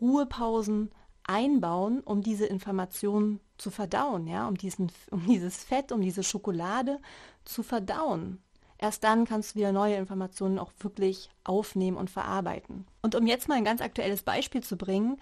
Ruhepausen 0.01 0.91
einbauen, 1.23 2.01
um 2.01 2.21
diese 2.21 2.45
Informationen 2.45 3.39
zu 3.57 3.71
verdauen, 3.71 4.27
ja, 4.27 4.47
um, 4.47 4.55
diesen, 4.55 4.91
um 5.09 5.25
dieses 5.25 5.63
Fett, 5.63 5.91
um 5.91 6.01
diese 6.01 6.21
Schokolade 6.21 6.99
zu 7.43 7.63
verdauen. 7.63 8.39
Erst 8.77 9.03
dann 9.03 9.25
kannst 9.25 9.55
du 9.55 9.59
wieder 9.59 9.71
neue 9.71 9.95
Informationen 9.95 10.59
auch 10.59 10.71
wirklich 10.77 11.31
aufnehmen 11.43 11.97
und 11.97 12.11
verarbeiten. 12.11 12.85
Und 13.01 13.15
um 13.15 13.25
jetzt 13.25 13.47
mal 13.47 13.55
ein 13.55 13.65
ganz 13.65 13.81
aktuelles 13.81 14.21
Beispiel 14.21 14.61
zu 14.61 14.77
bringen, 14.77 15.17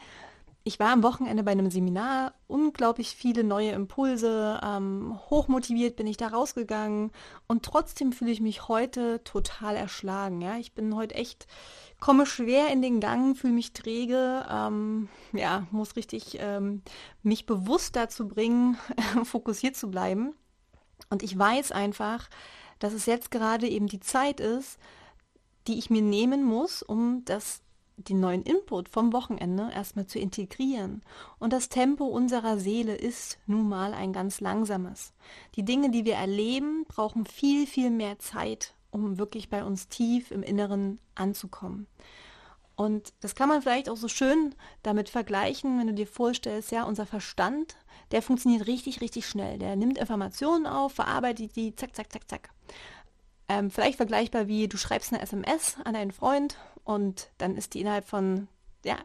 ich 0.64 0.80
war 0.80 0.92
am 0.92 1.04
Wochenende 1.04 1.44
bei 1.44 1.52
einem 1.52 1.72
Seminar, 1.72 2.34
unglaublich 2.48 3.16
viele 3.16 3.44
neue 3.44 3.72
Impulse, 3.72 4.60
ähm, 4.64 5.18
hochmotiviert 5.30 5.96
bin 5.96 6.06
ich 6.06 6.18
da 6.18 6.28
rausgegangen 6.28 7.12
und 7.48 7.64
trotzdem 7.64 8.12
fühle 8.12 8.32
ich 8.32 8.42
mich 8.42 8.68
heute 8.68 9.24
total 9.24 9.76
erschlagen. 9.76 10.42
Ja, 10.42 10.58
ich 10.58 10.74
bin 10.74 10.96
heute 10.96 11.16
echt, 11.16 11.48
komme 12.00 12.26
schwer 12.26 12.72
in 12.72 12.82
den 12.82 13.00
Gang, 13.00 13.38
fühle 13.38 13.54
mich 13.54 13.72
träge, 13.72 14.46
ähm, 14.50 15.08
ja, 15.32 15.66
muss 15.72 15.96
richtig 15.96 16.38
ähm, 16.40 16.82
mich 17.24 17.46
bewusst 17.46 17.96
dazu 17.96 18.28
bringen, 18.28 18.78
fokussiert 19.24 19.78
zu 19.78 19.90
bleiben. 19.90 20.34
Und 21.10 21.24
ich 21.24 21.38
weiß 21.38 21.72
einfach, 21.72 22.30
dass 22.80 22.94
es 22.94 23.06
jetzt 23.06 23.32
gerade 23.32 23.68
eben 23.68 23.88
die 23.88 24.02
Zeit 24.02 24.42
ist, 24.42 24.78
die 25.68 25.78
ich 25.78 25.90
mir 25.90 26.02
nehmen 26.02 26.44
muss, 26.44 26.84
um 26.84 27.24
das 27.26 27.62
den 28.08 28.20
neuen 28.20 28.44
Input 28.44 28.90
vom 28.90 29.14
Wochenende 29.14 29.70
erstmal 29.74 30.08
zu 30.08 30.20
integrieren. 30.20 31.02
Und 31.40 31.54
das 31.54 31.70
Tempo 31.70 32.06
unserer 32.06 32.58
Seele 32.58 32.96
ist 32.96 33.38
nun 33.46 33.68
mal 33.68 33.94
ein 33.94 34.14
ganz 34.14 34.42
langsames. 34.42 35.14
Die 35.56 35.64
Dinge, 35.64 35.92
die 35.92 36.06
wir 36.06 36.16
erleben, 36.16 36.86
brauchen 36.88 37.26
viel, 37.26 37.68
viel 37.68 37.90
mehr 37.90 38.20
Zeit, 38.20 38.74
um 38.92 39.18
wirklich 39.18 39.50
bei 39.50 39.64
uns 39.64 39.88
tief 39.88 40.32
im 40.32 40.44
Inneren 40.44 41.00
anzukommen. 41.16 41.88
Und 42.76 43.12
das 43.20 43.36
kann 43.36 43.50
man 43.50 43.62
vielleicht 43.62 43.90
auch 43.90 43.98
so 43.98 44.08
schön 44.08 44.56
damit 44.84 45.10
vergleichen, 45.10 45.78
wenn 45.78 45.88
du 45.88 45.94
dir 45.94 46.08
vorstellst, 46.08 46.72
ja, 46.72 46.84
unser 46.84 47.06
Verstand, 47.06 47.76
der 48.12 48.22
funktioniert 48.22 48.68
richtig, 48.68 49.02
richtig 49.02 49.28
schnell. 49.28 49.60
Der 49.60 49.76
nimmt 49.76 49.98
Informationen 49.98 50.66
auf, 50.66 50.94
verarbeitet 50.94 51.58
die, 51.58 51.76
zack, 51.76 51.94
zack, 51.94 52.10
zack, 52.10 52.30
zack. 52.30 52.50
Ähm, 53.50 53.72
vielleicht 53.72 53.98
vergleichbar 53.98 54.48
wie 54.48 54.68
du 54.68 54.78
schreibst 54.78 55.12
eine 55.12 55.22
SMS 55.22 55.76
an 55.84 55.96
einen 55.96 56.12
Freund 56.12 56.56
und 56.90 57.30
dann 57.38 57.56
ist 57.56 57.76
die 57.76 57.82
innerhalb 57.82 58.08
von, 58.08 58.48
ja, 58.84 58.98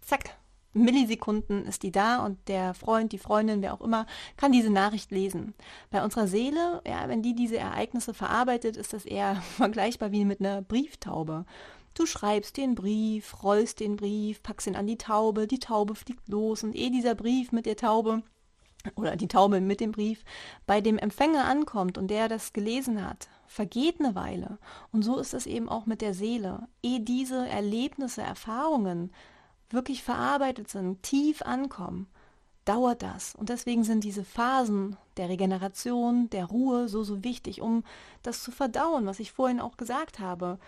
zack, 0.00 0.36
Millisekunden 0.74 1.66
ist 1.66 1.82
die 1.82 1.90
da 1.90 2.24
und 2.24 2.38
der 2.46 2.72
Freund, 2.72 3.10
die 3.10 3.18
Freundin, 3.18 3.62
wer 3.62 3.74
auch 3.74 3.80
immer, 3.80 4.06
kann 4.36 4.52
diese 4.52 4.70
Nachricht 4.70 5.10
lesen. 5.10 5.52
Bei 5.90 6.04
unserer 6.04 6.28
Seele, 6.28 6.82
ja, 6.86 7.08
wenn 7.08 7.22
die 7.22 7.34
diese 7.34 7.58
Ereignisse 7.58 8.14
verarbeitet, 8.14 8.76
ist 8.76 8.92
das 8.92 9.04
eher 9.04 9.34
vergleichbar 9.56 10.12
wie 10.12 10.24
mit 10.24 10.38
einer 10.38 10.62
Brieftaube. 10.62 11.46
Du 11.94 12.06
schreibst 12.06 12.58
den 12.58 12.76
Brief, 12.76 13.42
rollst 13.42 13.80
den 13.80 13.96
Brief, 13.96 14.40
packst 14.44 14.68
ihn 14.68 14.76
an 14.76 14.86
die 14.86 14.98
Taube, 14.98 15.48
die 15.48 15.58
Taube 15.58 15.96
fliegt 15.96 16.28
los 16.28 16.62
und 16.62 16.76
eh 16.76 16.90
dieser 16.90 17.16
Brief 17.16 17.50
mit 17.50 17.66
der 17.66 17.76
Taube 17.76 18.22
oder 18.94 19.16
die 19.16 19.26
Taube 19.26 19.60
mit 19.60 19.80
dem 19.80 19.90
Brief 19.90 20.22
bei 20.64 20.80
dem 20.80 20.96
Empfänger 20.96 21.44
ankommt 21.44 21.98
und 21.98 22.06
der 22.06 22.28
das 22.28 22.52
gelesen 22.52 23.04
hat, 23.04 23.28
vergeht 23.46 24.00
eine 24.00 24.14
Weile. 24.14 24.58
Und 24.92 25.02
so 25.02 25.18
ist 25.18 25.34
es 25.34 25.46
eben 25.46 25.68
auch 25.68 25.86
mit 25.86 26.00
der 26.00 26.14
Seele. 26.14 26.68
Ehe 26.82 27.00
diese 27.00 27.48
Erlebnisse, 27.48 28.22
Erfahrungen 28.22 29.12
wirklich 29.70 30.02
verarbeitet 30.02 30.68
sind, 30.68 31.02
tief 31.02 31.42
ankommen, 31.42 32.08
dauert 32.64 33.02
das. 33.02 33.34
Und 33.34 33.48
deswegen 33.48 33.84
sind 33.84 34.04
diese 34.04 34.24
Phasen 34.24 34.96
der 35.16 35.28
Regeneration, 35.28 36.30
der 36.30 36.46
Ruhe 36.46 36.88
so, 36.88 37.02
so 37.02 37.24
wichtig, 37.24 37.60
um 37.62 37.84
das 38.22 38.42
zu 38.42 38.50
verdauen, 38.50 39.06
was 39.06 39.20
ich 39.20 39.32
vorhin 39.32 39.60
auch 39.60 39.76
gesagt 39.76 40.18
habe 40.18 40.58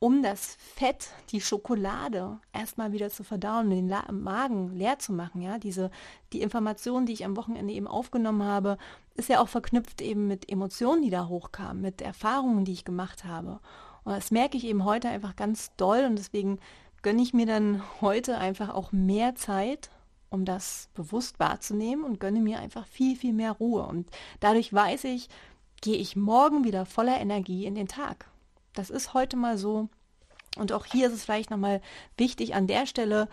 um 0.00 0.22
das 0.22 0.56
Fett, 0.76 1.10
die 1.30 1.40
Schokolade 1.40 2.38
erstmal 2.52 2.92
wieder 2.92 3.10
zu 3.10 3.24
verdauen, 3.24 3.70
den 3.70 3.88
La 3.88 4.04
Magen 4.12 4.74
leer 4.76 4.98
zu 4.98 5.12
machen, 5.12 5.42
ja, 5.42 5.58
diese, 5.58 5.90
die 6.32 6.42
Information, 6.42 7.06
die 7.06 7.12
ich 7.12 7.24
am 7.24 7.36
Wochenende 7.36 7.74
eben 7.74 7.88
aufgenommen 7.88 8.44
habe, 8.44 8.78
ist 9.14 9.28
ja 9.28 9.40
auch 9.40 9.48
verknüpft 9.48 10.00
eben 10.00 10.28
mit 10.28 10.48
Emotionen, 10.48 11.02
die 11.02 11.10
da 11.10 11.26
hochkamen, 11.26 11.82
mit 11.82 12.00
Erfahrungen, 12.00 12.64
die 12.64 12.72
ich 12.72 12.84
gemacht 12.84 13.24
habe. 13.24 13.60
Und 14.04 14.12
das 14.12 14.30
merke 14.30 14.56
ich 14.56 14.64
eben 14.64 14.84
heute 14.84 15.08
einfach 15.08 15.34
ganz 15.34 15.72
doll 15.76 16.04
und 16.04 16.16
deswegen 16.16 16.60
gönne 17.02 17.22
ich 17.22 17.34
mir 17.34 17.46
dann 17.46 17.82
heute 18.00 18.38
einfach 18.38 18.74
auch 18.74 18.92
mehr 18.92 19.34
Zeit, 19.34 19.90
um 20.30 20.44
das 20.44 20.88
bewusst 20.94 21.40
wahrzunehmen 21.40 22.04
und 22.04 22.20
gönne 22.20 22.40
mir 22.40 22.60
einfach 22.60 22.86
viel, 22.86 23.16
viel 23.16 23.32
mehr 23.32 23.52
Ruhe. 23.52 23.82
Und 23.82 24.08
dadurch 24.40 24.72
weiß 24.72 25.04
ich, 25.04 25.28
gehe 25.80 25.96
ich 25.96 26.16
morgen 26.16 26.64
wieder 26.64 26.86
voller 26.86 27.20
Energie 27.20 27.66
in 27.66 27.74
den 27.74 27.88
Tag. 27.88 28.26
Das 28.78 28.90
ist 28.90 29.12
heute 29.12 29.36
mal 29.36 29.58
so. 29.58 29.88
Und 30.56 30.72
auch 30.72 30.86
hier 30.86 31.08
ist 31.08 31.12
es 31.12 31.24
vielleicht 31.24 31.50
nochmal 31.50 31.80
wichtig, 32.16 32.54
an 32.54 32.68
der 32.68 32.86
Stelle 32.86 33.28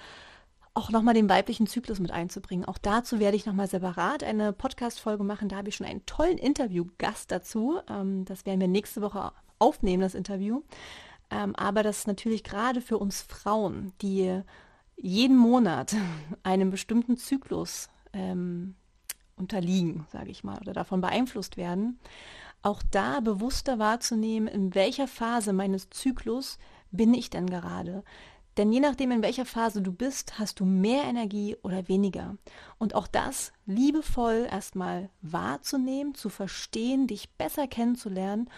auch 0.74 0.90
nochmal 0.90 1.14
den 1.14 1.30
weiblichen 1.30 1.68
Zyklus 1.68 2.00
mit 2.00 2.10
einzubringen. 2.10 2.66
Auch 2.66 2.80
dazu 2.80 3.20
werde 3.20 3.38
ich 3.38 3.46
nochmal 3.46 3.68
separat 3.68 4.24
eine 4.24 4.54
Podcast-Folge 4.54 5.24
machen. 5.24 5.48
Da 5.48 5.58
habe 5.58 5.70
ich 5.70 5.76
schon 5.76 5.86
einen 5.86 6.04
tollen 6.08 6.40
Interviewgast 6.40 7.32
dazu. 7.32 7.80
Ähm, 7.88 8.26
das 8.26 8.48
werden 8.48 8.60
wir 8.60 8.68
nächste 8.68 9.04
Woche 9.04 9.34
aufnehmen, 9.60 10.02
das 10.02 10.16
Interview. 10.16 10.64
Ähm, 11.30 11.56
aber 11.56 11.84
das 11.84 12.00
ist 12.00 12.08
natürlich 12.08 12.44
gerade 12.44 12.82
für 12.82 12.98
uns 12.98 13.22
Frauen, 13.22 13.94
die 14.02 14.42
jeden 14.98 15.38
Monat 15.38 15.96
einem 16.44 16.72
bestimmten 16.72 17.18
Zyklus 17.18 17.88
ähm, 18.14 18.74
unterliegen, 19.36 20.08
sage 20.12 20.32
ich 20.32 20.44
mal, 20.44 20.58
oder 20.58 20.74
davon 20.74 21.02
beeinflusst 21.02 21.56
werden, 21.56 22.00
auch 22.66 22.82
da 22.90 23.20
bewusster 23.20 23.80
wahrzunehmen, 23.80 24.48
in 24.48 24.74
welcher 24.74 25.08
Phase 25.08 25.54
meines 25.54 25.90
Zyklus 25.92 26.58
bin 26.92 27.14
ich 27.14 27.30
denn 27.30 27.48
gerade. 27.48 28.04
Denn 28.58 28.72
je 28.72 28.80
nachdem, 28.80 29.12
in 29.12 29.22
welcher 29.22 29.46
Phase 29.46 29.82
du 29.82 29.92
bist, 29.92 30.40
hast 30.40 30.60
du 30.60 30.66
mehr 30.66 31.04
Energie 31.04 31.58
oder 31.62 31.88
weniger. 31.88 32.38
Und 32.78 32.96
auch 32.96 33.08
das 33.08 33.52
liebevoll 33.66 34.48
erstmal 34.50 35.10
wahrzunehmen, 35.22 36.16
zu 36.16 36.30
verstehen, 36.30 37.08
dich 37.08 37.30
besser 37.32 37.68
kennenzulernen 37.68 38.50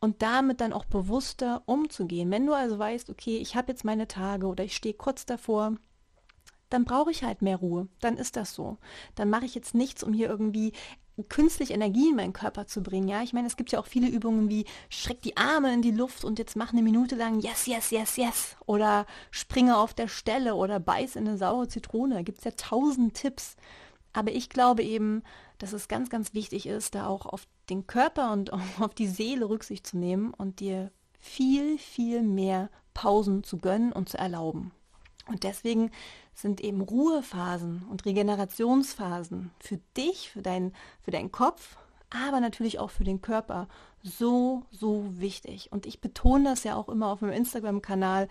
und 0.00 0.22
damit 0.22 0.60
dann 0.60 0.72
auch 0.72 0.84
bewusster 0.84 1.62
umzugehen. 1.66 2.30
Wenn 2.30 2.46
du 2.46 2.52
also 2.52 2.78
weißt, 2.78 3.08
okay, 3.10 3.38
ich 3.38 3.56
habe 3.56 3.72
jetzt 3.72 3.84
meine 3.84 4.08
Tage 4.08 4.46
oder 4.46 4.64
ich 4.64 4.76
stehe 4.76 4.94
kurz 4.94 5.24
davor, 5.24 5.76
dann 6.68 6.84
brauche 6.84 7.12
ich 7.12 7.22
halt 7.22 7.40
mehr 7.40 7.56
Ruhe. 7.56 7.88
Dann 8.00 8.16
ist 8.16 8.36
das 8.36 8.52
so. 8.52 8.78
Dann 9.14 9.30
mache 9.30 9.44
ich 9.46 9.54
jetzt 9.54 9.74
nichts, 9.74 10.02
um 10.02 10.12
hier 10.12 10.28
irgendwie 10.28 10.72
künstlich 11.28 11.70
Energie 11.70 12.10
in 12.10 12.16
meinen 12.16 12.32
Körper 12.32 12.66
zu 12.66 12.82
bringen. 12.82 13.08
Ja, 13.08 13.22
ich 13.22 13.32
meine, 13.32 13.46
es 13.46 13.56
gibt 13.56 13.70
ja 13.72 13.78
auch 13.78 13.86
viele 13.86 14.08
Übungen 14.08 14.48
wie 14.48 14.64
streck 14.88 15.22
die 15.22 15.36
Arme 15.36 15.72
in 15.72 15.82
die 15.82 15.92
Luft 15.92 16.24
und 16.24 16.38
jetzt 16.38 16.56
mach 16.56 16.72
eine 16.72 16.82
Minute 16.82 17.14
lang 17.14 17.40
yes, 17.40 17.66
yes, 17.66 17.90
yes, 17.90 18.16
yes 18.16 18.56
oder 18.66 19.06
springe 19.30 19.76
auf 19.76 19.94
der 19.94 20.08
Stelle 20.08 20.56
oder 20.56 20.80
beiß 20.80 21.16
in 21.16 21.28
eine 21.28 21.38
saure 21.38 21.68
Zitrone. 21.68 22.24
Gibt 22.24 22.38
es 22.38 22.44
ja 22.44 22.50
tausend 22.52 23.14
Tipps. 23.14 23.56
Aber 24.12 24.32
ich 24.32 24.48
glaube 24.48 24.82
eben, 24.82 25.22
dass 25.58 25.72
es 25.72 25.88
ganz, 25.88 26.10
ganz 26.10 26.34
wichtig 26.34 26.66
ist, 26.66 26.94
da 26.94 27.06
auch 27.06 27.26
auf 27.26 27.46
den 27.68 27.86
Körper 27.86 28.32
und 28.32 28.52
auf 28.80 28.94
die 28.94 29.08
Seele 29.08 29.48
Rücksicht 29.48 29.86
zu 29.86 29.98
nehmen 29.98 30.34
und 30.34 30.60
dir 30.60 30.90
viel, 31.18 31.78
viel 31.78 32.22
mehr 32.22 32.70
Pausen 32.92 33.44
zu 33.44 33.58
gönnen 33.58 33.92
und 33.92 34.08
zu 34.08 34.18
erlauben. 34.18 34.72
Und 35.26 35.42
deswegen 35.42 35.90
sind 36.34 36.60
eben 36.60 36.80
Ruhephasen 36.80 37.86
und 37.90 38.04
Regenerationsphasen 38.04 39.50
für 39.58 39.78
dich, 39.96 40.30
für, 40.30 40.42
dein, 40.42 40.72
für 41.00 41.10
deinen 41.10 41.32
Kopf, 41.32 41.76
aber 42.10 42.40
natürlich 42.40 42.78
auch 42.78 42.90
für 42.90 43.04
den 43.04 43.22
Körper 43.22 43.68
so, 44.02 44.64
so 44.70 45.06
wichtig. 45.18 45.72
Und 45.72 45.86
ich 45.86 46.00
betone 46.00 46.44
das 46.44 46.64
ja 46.64 46.76
auch 46.76 46.88
immer 46.88 47.08
auf 47.08 47.20
meinem 47.20 47.32
Instagram-Kanal. 47.32 48.28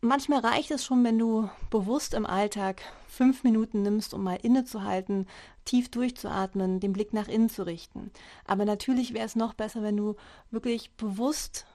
Manchmal 0.00 0.40
reicht 0.40 0.70
es 0.70 0.84
schon, 0.84 1.04
wenn 1.04 1.18
du 1.18 1.50
bewusst 1.68 2.14
im 2.14 2.24
Alltag 2.24 2.80
fünf 3.06 3.42
Minuten 3.44 3.82
nimmst, 3.82 4.14
um 4.14 4.22
mal 4.22 4.38
innezuhalten, 4.40 5.26
tief 5.64 5.90
durchzuatmen, 5.90 6.80
den 6.80 6.92
Blick 6.92 7.12
nach 7.12 7.28
innen 7.28 7.50
zu 7.50 7.66
richten. 7.66 8.10
Aber 8.46 8.64
natürlich 8.64 9.12
wäre 9.12 9.26
es 9.26 9.36
noch 9.36 9.52
besser, 9.52 9.82
wenn 9.82 9.96
du 9.96 10.16
wirklich 10.50 10.92
bewusst 10.92 11.66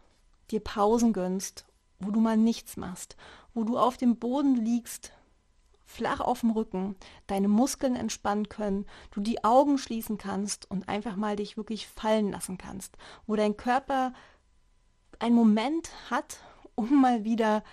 dir 0.50 0.60
Pausen 0.60 1.14
gönnst, 1.14 1.66
wo 2.00 2.10
du 2.10 2.20
mal 2.20 2.38
nichts 2.38 2.78
machst 2.78 3.16
wo 3.56 3.64
du 3.64 3.80
auf 3.80 3.98
dem 3.98 4.18
Boden 4.18 4.56
liegst, 4.56 5.12
flach 5.86 6.20
auf 6.20 6.42
dem 6.42 6.52
Rücken, 6.52 6.96
deine 7.26 7.48
Muskeln 7.48 7.96
entspannen 7.96 8.50
können, 8.50 8.86
du 9.12 9.22
die 9.22 9.44
Augen 9.44 9.78
schließen 9.78 10.18
kannst 10.18 10.70
und 10.70 10.90
einfach 10.90 11.16
mal 11.16 11.36
dich 11.36 11.58
wirklich 11.58 11.88
fallen 11.88 12.32
lassen 12.32 12.58
kannst, 12.58 12.98
wo 13.26 13.36
dein 13.36 13.58
Körper 13.58 14.14
einen 15.20 15.36
Moment 15.36 15.90
hat, 16.12 16.40
um 16.76 17.02
mal 17.02 17.24
wieder 17.24 17.64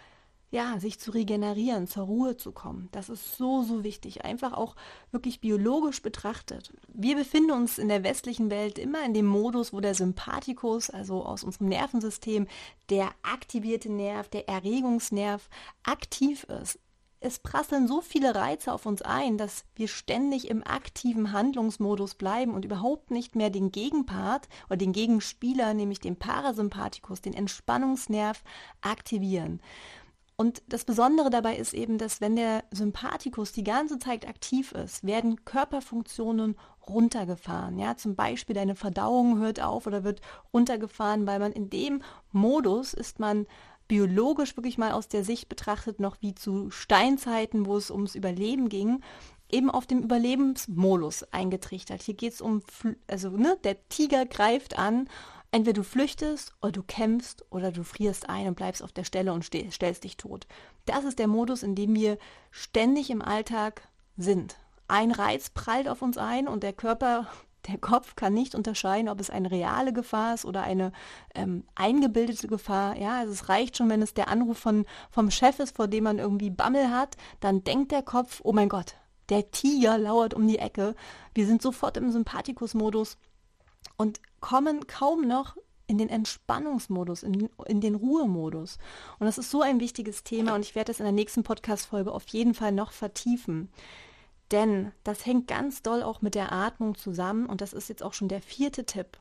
ja, 0.53 0.79
sich 0.79 1.01
zu 1.01 1.13
regenerieren, 1.13 1.87
zur 1.89 2.05
Ruhe 2.05 2.37
zu 2.37 2.53
kommen. 2.53 2.91
Das 2.93 3.09
ist 3.09 3.39
so, 3.39 3.63
so 3.63 3.85
wichtig. 3.85 4.25
Einfach 4.25 4.53
auch 4.53 4.77
wirklich 5.11 5.41
biologisch 5.41 6.03
betrachtet. 6.03 6.75
Wir 6.93 7.17
befinden 7.17 7.53
uns 7.53 7.79
in 7.79 7.89
der 7.89 8.05
westlichen 8.05 8.51
Welt 8.51 8.79
immer 8.79 9.03
in 9.03 9.15
dem 9.15 9.25
Modus, 9.25 9.73
wo 9.73 9.81
der 9.81 9.95
Sympathikus, 9.95 10.91
also 10.91 11.25
aus 11.25 11.43
unserem 11.43 11.69
Nervensystem, 11.69 12.47
der 12.91 13.09
aktivierte 13.23 13.91
Nerv, 13.91 14.29
der 14.29 14.47
Erregungsnerv 14.47 15.49
aktiv 15.85 16.45
ist. 16.45 16.79
Es 17.25 17.39
prasseln 17.39 17.87
so 17.89 18.01
viele 18.01 18.35
Reize 18.35 18.73
auf 18.73 18.85
uns 18.85 19.01
ein, 19.01 19.39
dass 19.39 19.65
wir 19.77 19.89
ständig 19.89 20.51
im 20.51 20.67
aktiven 20.67 21.33
Handlungsmodus 21.33 22.17
bleiben 22.17 22.53
und 22.53 22.65
überhaupt 22.65 23.11
nicht 23.13 23.37
mehr 23.37 23.49
den 23.49 23.71
Gegenpart 23.71 24.49
oder 24.67 24.77
den 24.77 24.93
Gegenspieler, 24.93 25.73
nämlich 25.73 26.01
den 26.01 26.17
Parasympathikus, 26.17 27.21
den 27.23 27.33
Entspannungsnerv, 27.33 28.43
aktivieren. 28.81 29.61
Und 30.43 30.61
das 30.67 30.85
Besondere 30.85 31.31
dabei 31.31 31.55
ist 31.55 31.73
eben, 31.73 31.99
dass 31.99 32.21
wenn 32.21 32.35
der 32.35 32.65
Sympathikus 32.73 33.53
die 33.53 33.63
ganze 33.63 34.01
Zeit 34.01 34.27
aktiv 34.27 34.73
ist, 34.73 35.05
werden 35.05 35.45
Körperfunktionen 35.45 36.57
runtergefahren. 36.89 37.79
Ja, 37.79 37.97
zum 37.97 38.17
Beispiel 38.17 38.57
deine 38.57 38.75
Verdauung 38.75 39.39
hört 39.39 39.63
auf 39.63 39.87
oder 39.87 40.03
wird 40.03 40.21
runtergefahren, 40.53 41.29
weil 41.29 41.39
man 41.39 41.53
in 41.53 41.71
dem 41.71 42.03
Modus 42.33 42.93
ist 42.93 43.21
man 43.21 43.47
biologisch 43.87 44.57
wirklich 44.57 44.79
mal 44.79 44.91
aus 44.91 45.07
der 45.07 45.23
Sicht 45.23 45.49
betrachtet 45.49 46.01
noch 46.01 46.17
wie 46.23 46.35
zu 46.35 46.73
Steinzeiten, 46.73 47.65
wo 47.65 47.77
es 47.77 47.93
ums 47.93 48.17
Überleben 48.17 48.69
ging, 48.69 49.01
eben 49.49 49.71
auf 49.71 49.87
dem 49.87 50.03
Überlebensmodus 50.03 51.23
eingetrichtert. 51.33 52.03
Hier 52.03 52.15
geht 52.15 52.33
es 52.33 52.41
um, 52.41 52.63
also 53.07 53.31
ne, 53.31 53.57
der 53.63 53.89
Tiger 53.89 54.27
greift 54.27 54.77
an 54.77 55.09
Entweder 55.55 55.75
du 55.75 55.83
flüchtest 55.83 56.55
oder 56.63 56.73
du 56.73 56.83
kämpfst 56.83 57.45
oder 57.51 57.73
du 57.73 57.85
frierst 57.85 58.27
ein 58.31 58.49
und 58.49 58.55
bleibst 58.55 58.83
auf 58.83 58.91
der 58.91 59.05
Stelle 59.05 59.35
und 59.35 59.45
stellst 59.45 60.03
dich 60.03 60.17
tot. 60.17 60.47
Das 60.87 61.05
ist 61.05 61.19
der 61.19 61.29
Modus, 61.29 61.63
in 61.63 61.75
dem 61.75 61.95
wir 61.95 62.17
ständig 62.51 63.11
im 63.11 63.21
Alltag 63.21 63.87
sind. 64.17 64.57
Ein 64.89 65.11
Reiz 65.11 65.51
prallt 65.51 65.89
auf 65.89 66.01
uns 66.01 66.17
ein 66.17 66.49
und 66.49 66.63
der 66.63 66.73
Körper, 66.73 67.27
der 67.69 67.77
Kopf 67.77 68.17
kann 68.17 68.33
nicht 68.33 68.55
unterscheiden, 68.55 69.11
ob 69.11 69.21
es 69.21 69.29
eine 69.29 69.51
reale 69.51 69.93
Gefahr 69.93 70.33
ist 70.33 70.47
oder 70.47 70.63
eine 70.63 70.91
ähm, 71.35 71.65
eingebildete 71.75 72.49
Gefahr. 72.49 72.97
Ja, 72.97 73.19
also 73.19 73.33
es 73.35 73.51
reicht 73.51 73.77
schon, 73.77 73.91
wenn 73.91 74.01
es 74.01 74.15
der 74.15 74.29
Anruf 74.29 74.59
von, 74.59 74.87
vom 75.11 75.31
Chef 75.31 75.59
ist, 75.59 75.77
vor 75.77 75.87
dem 75.87 76.05
man 76.05 76.19
irgendwie 76.19 76.51
Bammel 76.51 76.91
hat, 76.91 77.19
dann 77.41 77.63
denkt 77.63 77.93
der 77.93 78.03
Kopf, 78.03 78.41
oh 78.43 78.55
mein 78.55 78.71
Gott, 78.71 78.95
der 79.29 79.51
Tiger 79.51 79.99
lauert 79.99 80.33
um 80.33 80.49
die 80.49 80.59
Ecke. 80.59 80.95
Wir 81.35 81.47
sind 81.47 81.61
sofort 81.61 81.99
im 81.99 82.11
Sympathikus-Modus 82.11 83.19
und 83.97 84.21
kommen 84.41 84.87
kaum 84.87 85.27
noch 85.27 85.57
in 85.87 85.99
den 85.99 86.09
Entspannungsmodus, 86.09 87.23
in, 87.23 87.49
in 87.67 87.81
den 87.81 87.95
Ruhemodus. 87.95 88.79
Und 89.19 89.27
das 89.27 89.39
ist 89.39 89.51
so 89.51 89.63
ein 89.63 89.81
wichtiges 89.81 90.25
Thema 90.25 90.55
und 90.55 90.63
ich 90.63 90.75
werde 90.75 90.93
es 90.93 91.01
in 91.01 91.05
der 91.05 91.13
nächsten 91.13 91.43
Podcast-Folge 91.43 92.13
auf 92.13 92.27
jeden 92.29 92.55
Fall 92.55 92.73
noch 92.73 92.93
vertiefen. 92.93 93.69
Denn 94.51 94.93
das 95.05 95.27
hängt 95.27 95.49
ganz 95.49 95.83
doll 95.83 96.03
auch 96.03 96.23
mit 96.23 96.35
der 96.35 96.53
Atmung 96.53 96.95
zusammen 96.95 97.47
und 97.47 97.61
das 97.61 97.73
ist 97.73 97.89
jetzt 97.89 98.03
auch 98.03 98.13
schon 98.13 98.29
der 98.29 98.43
vierte 98.43 98.85
Tipp. 98.85 99.19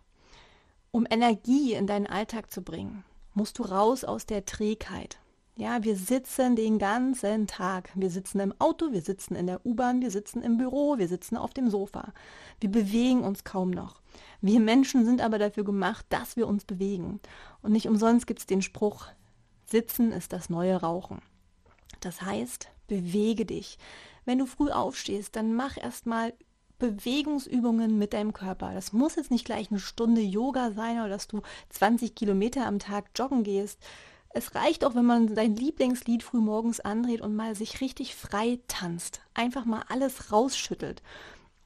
Um 0.92 1.06
Energie 1.10 1.74
in 1.74 1.88
deinen 1.88 2.08
Alltag 2.08 2.52
zu 2.52 2.62
bringen, 2.62 3.04
musst 3.34 3.60
du 3.60 3.64
raus 3.64 4.04
aus 4.04 4.26
der 4.26 4.46
Trägheit. 4.46 5.20
Ja, 5.58 5.84
wir 5.84 5.96
sitzen 5.96 6.56
den 6.56 6.80
ganzen 6.80 7.46
Tag. 7.46 7.92
Wir 7.96 8.10
sitzen 8.10 8.40
im 8.40 8.54
Auto, 8.60 8.92
wir 8.94 9.02
sitzen 9.02 9.36
in 9.36 9.48
der 9.48 9.66
U-Bahn, 9.66 10.02
wir 10.02 10.12
sitzen 10.12 10.42
im 10.42 10.58
Büro, 10.58 10.98
wir 10.98 11.08
sitzen 11.08 11.38
auf 11.38 11.54
dem 11.54 11.70
Sofa. 11.70 12.14
Wir 12.60 12.72
bewegen 12.72 13.24
uns 13.24 13.44
kaum 13.44 13.70
noch. 13.70 14.02
Wir 14.42 14.60
Menschen 14.60 15.06
sind 15.06 15.22
aber 15.22 15.38
dafür 15.38 15.64
gemacht, 15.64 16.06
dass 16.10 16.36
wir 16.36 16.48
uns 16.48 16.66
bewegen. 16.66 17.20
Und 17.62 17.72
nicht 17.72 17.88
umsonst 17.88 18.26
gibt 18.28 18.40
es 18.40 18.46
den 18.46 18.62
Spruch, 18.62 19.08
Sitzen 19.72 20.12
ist 20.12 20.34
das 20.34 20.50
neue 20.50 20.76
Rauchen. 20.76 21.22
Das 22.02 22.22
heißt, 22.22 22.68
bewege 22.88 23.46
dich. 23.46 23.78
Wenn 24.26 24.38
du 24.38 24.46
früh 24.46 24.70
aufstehst, 24.70 25.36
dann 25.38 25.54
mach 25.54 25.78
erstmal 25.78 26.34
Bewegungsübungen 26.78 27.98
mit 27.98 28.12
deinem 28.12 28.34
Körper. 28.34 28.74
Das 28.74 28.92
muss 28.92 29.16
jetzt 29.16 29.32
nicht 29.32 29.46
gleich 29.46 29.72
eine 29.72 29.80
Stunde 29.80 30.20
Yoga 30.20 30.72
sein 30.72 30.98
oder 30.98 31.08
dass 31.08 31.28
du 31.28 31.42
20 31.70 32.16
Kilometer 32.16 32.66
am 32.66 32.80
Tag 32.80 33.12
joggen 33.16 33.44
gehst. 33.44 33.80
Es 34.34 34.56
reicht 34.56 34.84
auch, 34.84 34.96
wenn 34.96 35.06
man 35.06 35.34
sein 35.36 35.56
Lieblingslied 35.56 36.24
früh 36.24 36.40
morgens 36.40 36.82
andreht 36.82 37.22
und 37.22 37.36
mal 37.36 37.56
sich 37.56 37.80
richtig 37.80 38.16
frei 38.16 38.60
tanzt. 38.68 39.22
Einfach 39.34 39.64
mal 39.64 39.84
alles 39.88 40.34
rausschüttelt. 40.34 41.02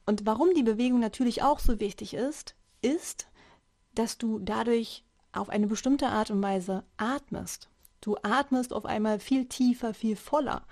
Und 0.04 0.26
warum 0.26 0.54
die 0.54 0.62
Bewegung 0.62 1.00
natürlich 1.00 1.42
auch 1.42 1.58
so 1.58 1.80
wichtig 1.80 2.14
ist, 2.14 2.54
ist, 2.82 3.26
dass 3.94 4.18
du 4.18 4.38
dadurch 4.38 5.04
auf 5.32 5.48
eine 5.48 5.66
bestimmte 5.66 6.08
Art 6.08 6.30
und 6.30 6.42
Weise 6.42 6.84
atmest. 6.96 7.68
Du 8.00 8.16
atmest 8.22 8.72
auf 8.72 8.86
einmal 8.86 9.18
viel 9.18 9.46
tiefer, 9.46 9.94
viel 9.94 10.16
voller. 10.16 10.62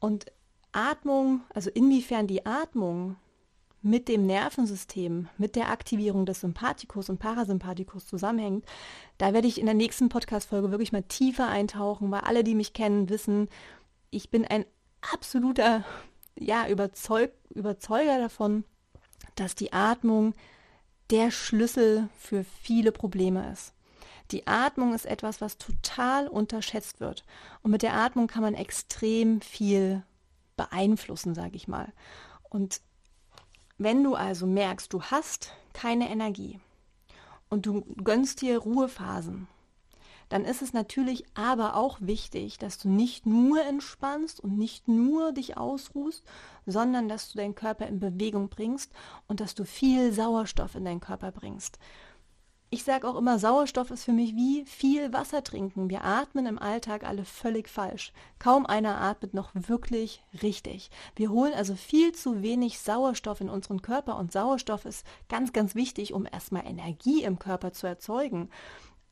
Und 0.00 0.26
Atmung, 0.72 1.42
also 1.54 1.70
inwiefern 1.70 2.26
die 2.26 2.46
Atmung 2.46 3.16
mit 3.82 4.08
dem 4.08 4.26
Nervensystem, 4.26 5.28
mit 5.36 5.56
der 5.56 5.70
Aktivierung 5.70 6.24
des 6.26 6.40
Sympathikus 6.40 7.10
und 7.10 7.18
Parasympathikus 7.18 8.06
zusammenhängt, 8.06 8.64
da 9.18 9.32
werde 9.34 9.46
ich 9.46 9.58
in 9.58 9.66
der 9.66 9.74
nächsten 9.74 10.08
Podcast-Folge 10.08 10.70
wirklich 10.70 10.92
mal 10.92 11.02
tiefer 11.02 11.48
eintauchen, 11.48 12.10
weil 12.10 12.20
alle, 12.20 12.44
die 12.44 12.54
mich 12.54 12.72
kennen, 12.72 13.10
wissen, 13.10 13.48
ich 14.10 14.30
bin 14.30 14.44
ein 14.44 14.64
absoluter 15.12 15.84
ja, 16.38 16.66
Überzeug 16.68 17.32
Überzeuger 17.50 18.18
davon, 18.18 18.64
dass 19.36 19.54
die 19.54 19.72
Atmung 19.72 20.34
der 21.10 21.30
Schlüssel 21.30 22.08
für 22.18 22.44
viele 22.44 22.92
Probleme 22.92 23.50
ist. 23.52 23.72
Die 24.30 24.46
Atmung 24.46 24.94
ist 24.94 25.04
etwas, 25.04 25.40
was 25.40 25.58
total 25.58 26.28
unterschätzt 26.28 27.00
wird. 27.00 27.24
Und 27.62 27.70
mit 27.70 27.82
der 27.82 27.94
Atmung 27.94 28.26
kann 28.26 28.42
man 28.42 28.54
extrem 28.54 29.40
viel 29.40 30.02
beeinflussen, 30.56 31.34
sage 31.34 31.56
ich 31.56 31.68
mal. 31.68 31.92
Und 32.48 32.80
wenn 33.76 34.02
du 34.02 34.14
also 34.14 34.46
merkst, 34.46 34.92
du 34.92 35.02
hast 35.02 35.52
keine 35.72 36.08
Energie 36.08 36.58
und 37.50 37.66
du 37.66 37.82
gönnst 38.02 38.40
dir 38.40 38.58
Ruhephasen, 38.58 39.48
dann 40.28 40.44
ist 40.44 40.62
es 40.62 40.72
natürlich 40.72 41.24
aber 41.34 41.76
auch 41.76 41.98
wichtig, 42.00 42.58
dass 42.58 42.78
du 42.78 42.88
nicht 42.88 43.26
nur 43.26 43.62
entspannst 43.62 44.40
und 44.40 44.58
nicht 44.58 44.88
nur 44.88 45.32
dich 45.32 45.56
ausruhst, 45.56 46.24
sondern 46.66 47.08
dass 47.08 47.30
du 47.30 47.38
deinen 47.38 47.54
Körper 47.54 47.86
in 47.86 48.00
Bewegung 48.00 48.48
bringst 48.48 48.92
und 49.28 49.40
dass 49.40 49.54
du 49.54 49.64
viel 49.64 50.12
Sauerstoff 50.12 50.74
in 50.74 50.84
deinen 50.84 51.00
Körper 51.00 51.32
bringst. 51.32 51.78
Ich 52.74 52.82
sage 52.82 53.06
auch 53.06 53.14
immer, 53.14 53.38
Sauerstoff 53.38 53.92
ist 53.92 54.02
für 54.02 54.12
mich 54.12 54.34
wie 54.34 54.64
viel 54.64 55.12
Wasser 55.12 55.44
trinken. 55.44 55.90
Wir 55.90 56.02
atmen 56.02 56.44
im 56.44 56.58
Alltag 56.58 57.04
alle 57.04 57.24
völlig 57.24 57.68
falsch. 57.68 58.12
Kaum 58.40 58.66
einer 58.66 59.00
atmet 59.00 59.32
noch 59.32 59.50
wirklich 59.54 60.24
richtig. 60.42 60.90
Wir 61.14 61.30
holen 61.30 61.54
also 61.54 61.76
viel 61.76 62.10
zu 62.10 62.42
wenig 62.42 62.80
Sauerstoff 62.80 63.40
in 63.40 63.48
unseren 63.48 63.80
Körper 63.80 64.18
und 64.18 64.32
Sauerstoff 64.32 64.86
ist 64.86 65.06
ganz, 65.28 65.52
ganz 65.52 65.76
wichtig, 65.76 66.14
um 66.14 66.26
erstmal 66.26 66.66
Energie 66.66 67.22
im 67.22 67.38
Körper 67.38 67.72
zu 67.72 67.86
erzeugen. 67.86 68.50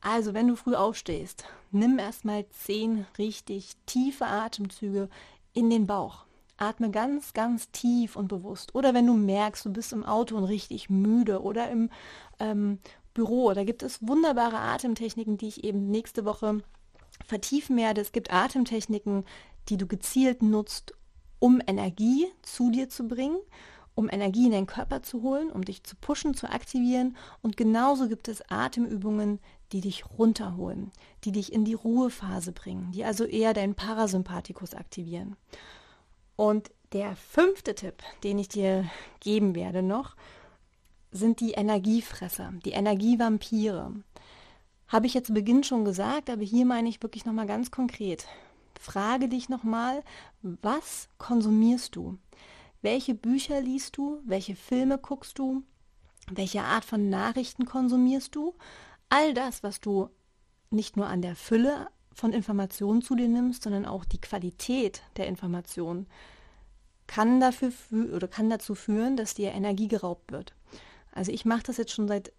Also, 0.05 0.33
wenn 0.33 0.49
du 0.49 0.57
früh 0.57 0.75
aufstehst, 0.75 1.45
nimm 1.71 1.97
erstmal 1.97 2.45
zehn 2.49 3.05
richtig 3.17 3.71
tiefe 3.85 4.25
Atemzüge 4.25 5.09
in 5.53 5.69
den 5.69 5.87
Bauch. 5.87 6.25
Atme 6.57 6.91
ganz, 6.91 7.33
ganz 7.33 7.71
tief 7.71 8.17
und 8.17 8.27
bewusst. 8.27 8.75
Oder 8.75 8.93
wenn 8.93 9.07
du 9.07 9.13
merkst, 9.13 9.65
du 9.65 9.71
bist 9.71 9.93
im 9.93 10.03
Auto 10.05 10.35
und 10.35 10.43
richtig 10.43 10.89
müde 10.89 11.41
oder 11.41 11.71
im 11.71 11.89
ähm, 12.39 12.79
Büro. 13.13 13.53
Da 13.53 13.63
gibt 13.63 13.81
es 13.81 14.05
wunderbare 14.05 14.59
Atemtechniken, 14.59 15.37
die 15.37 15.47
ich 15.47 15.63
eben 15.63 15.89
nächste 15.89 16.25
Woche 16.25 16.61
vertiefen 17.25 17.77
werde. 17.77 18.01
Es 18.01 18.11
gibt 18.11 18.33
Atemtechniken, 18.33 19.23
die 19.69 19.77
du 19.77 19.87
gezielt 19.87 20.43
nutzt, 20.43 20.93
um 21.39 21.61
Energie 21.65 22.27
zu 22.41 22.71
dir 22.71 22.89
zu 22.89 23.07
bringen, 23.07 23.37
um 23.95 24.09
Energie 24.09 24.47
in 24.47 24.51
deinen 24.51 24.67
Körper 24.67 25.01
zu 25.01 25.21
holen, 25.21 25.49
um 25.49 25.63
dich 25.63 25.83
zu 25.83 25.95
pushen, 25.95 26.33
zu 26.33 26.49
aktivieren. 26.49 27.15
Und 27.41 27.55
genauso 27.55 28.09
gibt 28.09 28.27
es 28.27 28.43
Atemübungen, 28.49 29.39
die 29.73 29.81
dich 29.81 30.05
runterholen, 30.17 30.91
die 31.23 31.31
dich 31.31 31.51
in 31.51 31.65
die 31.65 31.73
Ruhephase 31.73 32.51
bringen, 32.51 32.91
die 32.91 33.03
also 33.03 33.25
eher 33.25 33.53
deinen 33.53 33.75
Parasympathikus 33.75 34.75
aktivieren. 34.75 35.35
Und 36.35 36.71
der 36.93 37.15
fünfte 37.15 37.75
Tipp, 37.75 38.03
den 38.23 38.37
ich 38.37 38.47
dir 38.47 38.89
geben 39.19 39.55
werde 39.55 39.81
noch, 39.81 40.15
sind 41.11 41.39
die 41.39 41.51
Energiefresser, 41.51 42.53
die 42.65 42.71
Energievampire. 42.71 43.91
Habe 44.87 45.07
ich 45.07 45.13
jetzt 45.13 45.27
zu 45.27 45.33
Beginn 45.33 45.63
schon 45.63 45.85
gesagt, 45.85 46.29
aber 46.29 46.43
hier 46.43 46.65
meine 46.65 46.89
ich 46.89 47.01
wirklich 47.01 47.25
nochmal 47.25 47.47
ganz 47.47 47.71
konkret. 47.71 48.27
Frage 48.79 49.27
dich 49.27 49.49
nochmal, 49.49 50.03
was 50.41 51.07
konsumierst 51.17 51.95
du? 51.95 52.17
Welche 52.81 53.15
Bücher 53.15 53.61
liest 53.61 53.97
du? 53.97 54.19
Welche 54.25 54.55
Filme 54.55 54.97
guckst 54.97 55.39
du? 55.39 55.63
Welche 56.29 56.61
Art 56.61 56.85
von 56.85 57.09
Nachrichten 57.09 57.65
konsumierst 57.65 58.35
du? 58.35 58.53
All 59.09 59.33
das, 59.33 59.63
was 59.63 59.79
du 59.79 60.09
nicht 60.69 60.97
nur 60.97 61.07
an 61.07 61.21
der 61.21 61.35
Fülle 61.35 61.87
von 62.13 62.33
Informationen 62.33 63.01
zu 63.01 63.15
dir 63.15 63.27
nimmst, 63.27 63.63
sondern 63.63 63.85
auch 63.85 64.05
die 64.05 64.21
Qualität 64.21 65.01
der 65.17 65.27
Informationen, 65.27 66.07
kann 67.07 67.39
kann 67.41 68.49
dazu 68.49 68.75
führen, 68.75 69.17
dass 69.17 69.33
dir 69.33 69.51
Energie 69.51 69.87
geraubt 69.87 70.31
wird. 70.31 70.53
Also 71.11 71.31
ich 71.31 71.45
mache 71.45 71.63
das 71.63 71.77
jetzt 71.77 71.91
schon 71.91 72.07
seit, 72.07 72.33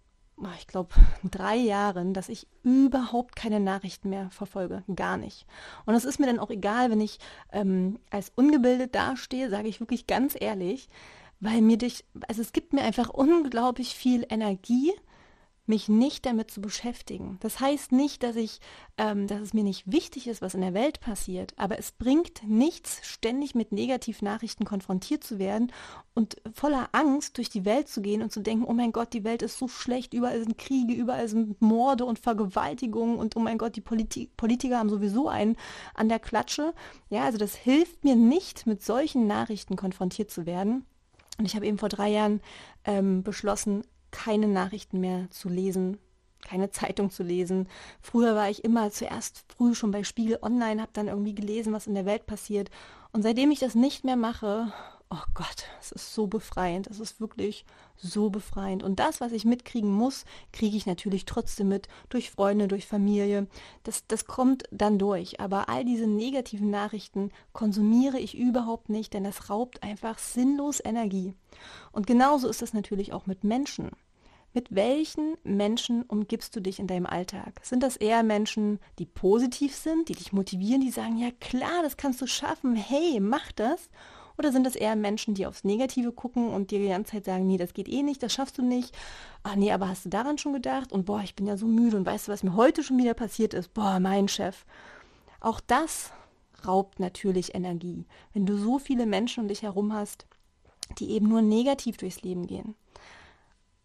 ich 0.57 0.67
glaube, 0.67 0.93
drei 1.23 1.55
Jahren, 1.55 2.13
dass 2.13 2.29
ich 2.29 2.47
überhaupt 2.63 3.35
keine 3.35 3.59
Nachrichten 3.59 4.09
mehr 4.09 4.29
verfolge. 4.31 4.83
Gar 4.93 5.17
nicht. 5.17 5.45
Und 5.85 5.95
es 5.95 6.05
ist 6.05 6.19
mir 6.19 6.25
dann 6.25 6.39
auch 6.39 6.49
egal, 6.49 6.91
wenn 6.91 7.01
ich 7.01 7.19
ähm, 7.51 7.99
als 8.09 8.31
ungebildet 8.35 8.95
dastehe, 8.95 9.49
sage 9.49 9.67
ich 9.67 9.79
wirklich 9.79 10.07
ganz 10.07 10.35
ehrlich, 10.39 10.89
weil 11.39 11.61
mir 11.61 11.77
dich, 11.77 12.05
also 12.27 12.41
es 12.41 12.53
gibt 12.53 12.73
mir 12.73 12.81
einfach 12.81 13.09
unglaublich 13.09 13.95
viel 13.95 14.25
Energie, 14.29 14.93
mich 15.67 15.89
nicht 15.89 16.25
damit 16.25 16.51
zu 16.51 16.61
beschäftigen. 16.61 17.37
Das 17.41 17.59
heißt 17.59 17.91
nicht, 17.91 18.23
dass 18.23 18.35
ich, 18.35 18.59
ähm, 18.97 19.27
dass 19.27 19.41
es 19.41 19.53
mir 19.53 19.63
nicht 19.63 19.91
wichtig 19.91 20.27
ist, 20.27 20.41
was 20.41 20.53
in 20.53 20.61
der 20.61 20.73
Welt 20.73 20.99
passiert, 20.99 21.53
aber 21.57 21.79
es 21.79 21.91
bringt 21.91 22.43
nichts, 22.47 22.99
ständig 23.03 23.55
mit 23.55 23.71
Negativnachrichten 23.71 24.65
konfrontiert 24.65 25.23
zu 25.23 25.39
werden 25.39 25.71
und 26.13 26.37
voller 26.53 26.89
Angst 26.91 27.37
durch 27.37 27.49
die 27.49 27.65
Welt 27.65 27.89
zu 27.89 28.01
gehen 28.01 28.21
und 28.21 28.31
zu 28.31 28.41
denken, 28.41 28.65
oh 28.65 28.73
mein 28.73 28.91
Gott, 28.91 29.13
die 29.13 29.23
Welt 29.23 29.41
ist 29.41 29.57
so 29.57 29.67
schlecht, 29.67 30.13
überall 30.13 30.39
sind 30.39 30.57
Kriege, 30.57 30.93
überall 30.93 31.27
sind 31.27 31.61
Morde 31.61 32.05
und 32.05 32.19
Vergewaltigungen 32.19 33.17
und 33.17 33.35
oh 33.35 33.39
mein 33.39 33.57
Gott, 33.57 33.75
die 33.75 33.81
Politi 33.81 34.29
Politiker 34.37 34.77
haben 34.77 34.89
sowieso 34.89 35.29
einen 35.29 35.55
an 35.93 36.09
der 36.09 36.19
Klatsche. 36.19 36.73
Ja, 37.09 37.23
also 37.23 37.37
das 37.37 37.55
hilft 37.55 38.03
mir 38.03 38.15
nicht, 38.15 38.67
mit 38.67 38.83
solchen 38.83 39.27
Nachrichten 39.27 39.75
konfrontiert 39.75 40.31
zu 40.31 40.45
werden. 40.45 40.85
Und 41.37 41.45
ich 41.45 41.55
habe 41.55 41.65
eben 41.65 41.77
vor 41.77 41.89
drei 41.89 42.09
Jahren 42.09 42.41
ähm, 42.85 43.23
beschlossen, 43.23 43.83
keine 44.15 44.47
Nachrichten 44.47 45.01
mehr 45.01 45.29
zu 45.29 45.49
lesen, 45.49 45.97
keine 46.41 46.71
Zeitung 46.71 47.11
zu 47.11 47.21
lesen. 47.21 47.67
Früher 48.01 48.33
war 48.33 48.49
ich 48.49 48.63
immer 48.63 48.89
zuerst 48.91 49.43
früh 49.49 49.75
schon 49.75 49.91
bei 49.91 50.05
Spiegel 50.05 50.39
Online, 50.41 50.81
habe 50.81 50.91
dann 50.93 51.09
irgendwie 51.09 51.35
gelesen, 51.35 51.73
was 51.73 51.87
in 51.87 51.95
der 51.95 52.05
Welt 52.05 52.25
passiert. 52.25 52.71
Und 53.11 53.23
seitdem 53.23 53.51
ich 53.51 53.59
das 53.59 53.75
nicht 53.75 54.05
mehr 54.05 54.15
mache, 54.15 54.71
oh 55.09 55.23
Gott, 55.33 55.65
es 55.79 55.91
ist 55.91 56.13
so 56.13 56.27
befreiend. 56.27 56.87
Es 56.87 56.99
ist 56.99 57.19
wirklich 57.19 57.65
so 57.95 58.29
befreiend. 58.29 58.83
Und 58.83 58.99
das, 58.99 59.21
was 59.21 59.31
ich 59.31 59.45
mitkriegen 59.45 59.91
muss, 59.91 60.25
kriege 60.51 60.77
ich 60.77 60.85
natürlich 60.85 61.25
trotzdem 61.25 61.69
mit 61.69 61.87
durch 62.09 62.31
Freunde, 62.31 62.67
durch 62.67 62.87
Familie. 62.87 63.47
Das, 63.83 64.05
das 64.07 64.25
kommt 64.25 64.63
dann 64.71 64.97
durch. 64.97 65.39
Aber 65.39 65.69
all 65.69 65.85
diese 65.85 66.07
negativen 66.07 66.69
Nachrichten 66.69 67.31
konsumiere 67.53 68.19
ich 68.19 68.37
überhaupt 68.37 68.89
nicht, 68.89 69.13
denn 69.13 69.23
das 69.23 69.49
raubt 69.49 69.83
einfach 69.83 70.17
sinnlos 70.17 70.81
Energie. 70.83 71.33
Und 71.91 72.07
genauso 72.07 72.47
ist 72.47 72.61
es 72.61 72.73
natürlich 72.73 73.13
auch 73.13 73.25
mit 73.25 73.43
Menschen. 73.43 73.91
Mit 74.55 74.73
welchen 74.73 75.35
Menschen 75.43 76.03
umgibst 76.03 76.55
du 76.55 76.61
dich 76.61 76.79
in 76.79 76.87
deinem 76.87 77.05
Alltag? 77.05 77.59
Sind 77.61 77.83
das 77.83 77.97
eher 77.97 78.23
Menschen, 78.23 78.79
die 78.99 79.05
positiv 79.05 79.75
sind, 79.75 80.07
die 80.07 80.15
dich 80.15 80.31
motivieren, 80.31 80.79
die 80.79 80.91
sagen, 80.91 81.17
ja 81.17 81.29
klar, 81.41 81.83
das 81.83 81.97
kannst 81.97 82.21
du 82.21 82.25
schaffen, 82.25 82.73
hey, 82.77 83.19
mach 83.19 83.51
das? 83.51 83.89
Oder 84.37 84.53
sind 84.53 84.65
das 84.65 84.77
eher 84.77 84.95
Menschen, 84.95 85.33
die 85.33 85.45
aufs 85.45 85.65
Negative 85.65 86.13
gucken 86.13 86.53
und 86.53 86.71
dir 86.71 86.79
die 86.79 86.87
ganze 86.87 87.11
Zeit 87.11 87.25
sagen, 87.25 87.45
nee, 87.45 87.57
das 87.57 87.73
geht 87.73 87.89
eh 87.89 88.01
nicht, 88.01 88.23
das 88.23 88.31
schaffst 88.31 88.57
du 88.57 88.61
nicht. 88.61 88.95
Ach 89.43 89.57
nee, 89.57 89.73
aber 89.73 89.89
hast 89.89 90.05
du 90.05 90.09
daran 90.09 90.37
schon 90.37 90.53
gedacht? 90.53 90.93
Und 90.93 91.05
boah, 91.05 91.19
ich 91.21 91.35
bin 91.35 91.47
ja 91.47 91.57
so 91.57 91.67
müde 91.67 91.97
und 91.97 92.05
weißt 92.05 92.29
du, 92.29 92.31
was 92.31 92.43
mir 92.43 92.55
heute 92.55 92.81
schon 92.81 92.97
wieder 92.97 93.13
passiert 93.13 93.53
ist? 93.53 93.73
Boah, 93.73 93.99
mein 93.99 94.29
Chef. 94.29 94.65
Auch 95.41 95.59
das 95.59 96.13
raubt 96.65 97.01
natürlich 97.01 97.55
Energie, 97.55 98.05
wenn 98.31 98.45
du 98.45 98.57
so 98.57 98.79
viele 98.79 99.05
Menschen 99.05 99.43
um 99.43 99.49
dich 99.49 99.63
herum 99.63 99.91
hast, 99.91 100.25
die 100.99 101.11
eben 101.11 101.27
nur 101.27 101.41
negativ 101.41 101.97
durchs 101.97 102.21
Leben 102.21 102.47
gehen. 102.47 102.75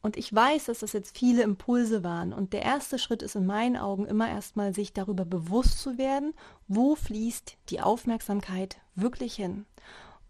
Und 0.03 0.17
ich 0.17 0.35
weiß, 0.35 0.67
dass 0.67 0.79
das 0.79 0.93
jetzt 0.93 1.17
viele 1.17 1.43
Impulse 1.43 2.03
waren. 2.03 2.33
Und 2.33 2.53
der 2.53 2.63
erste 2.63 2.99
Schritt 2.99 3.23
ist 3.23 3.37
in 3.37 3.47
meinen 3.47 3.77
Augen 3.77 4.07
immer 4.07 4.29
erstmal, 4.29 4.75
sich 4.75 4.93
darüber 4.93 5.25
bewusst 5.25 5.81
zu 5.81 5.99
werden, 5.99 6.33
wo 6.69 6.95
fließt 6.95 7.57
die 7.69 7.81
Aufmerksamkeit 7.81 8.79
wirklich 8.95 9.35
hin. 9.35 9.67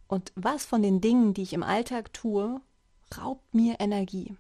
Und 0.09 0.33
was 0.35 0.67
von 0.67 0.83
den 0.83 1.01
Dingen, 1.01 1.35
die 1.35 1.43
ich 1.43 1.53
im 1.53 1.63
Alltag 1.63 2.13
tue, 2.13 2.61
raubt 3.17 3.55
mir 3.55 3.77
Energie. 3.79 4.35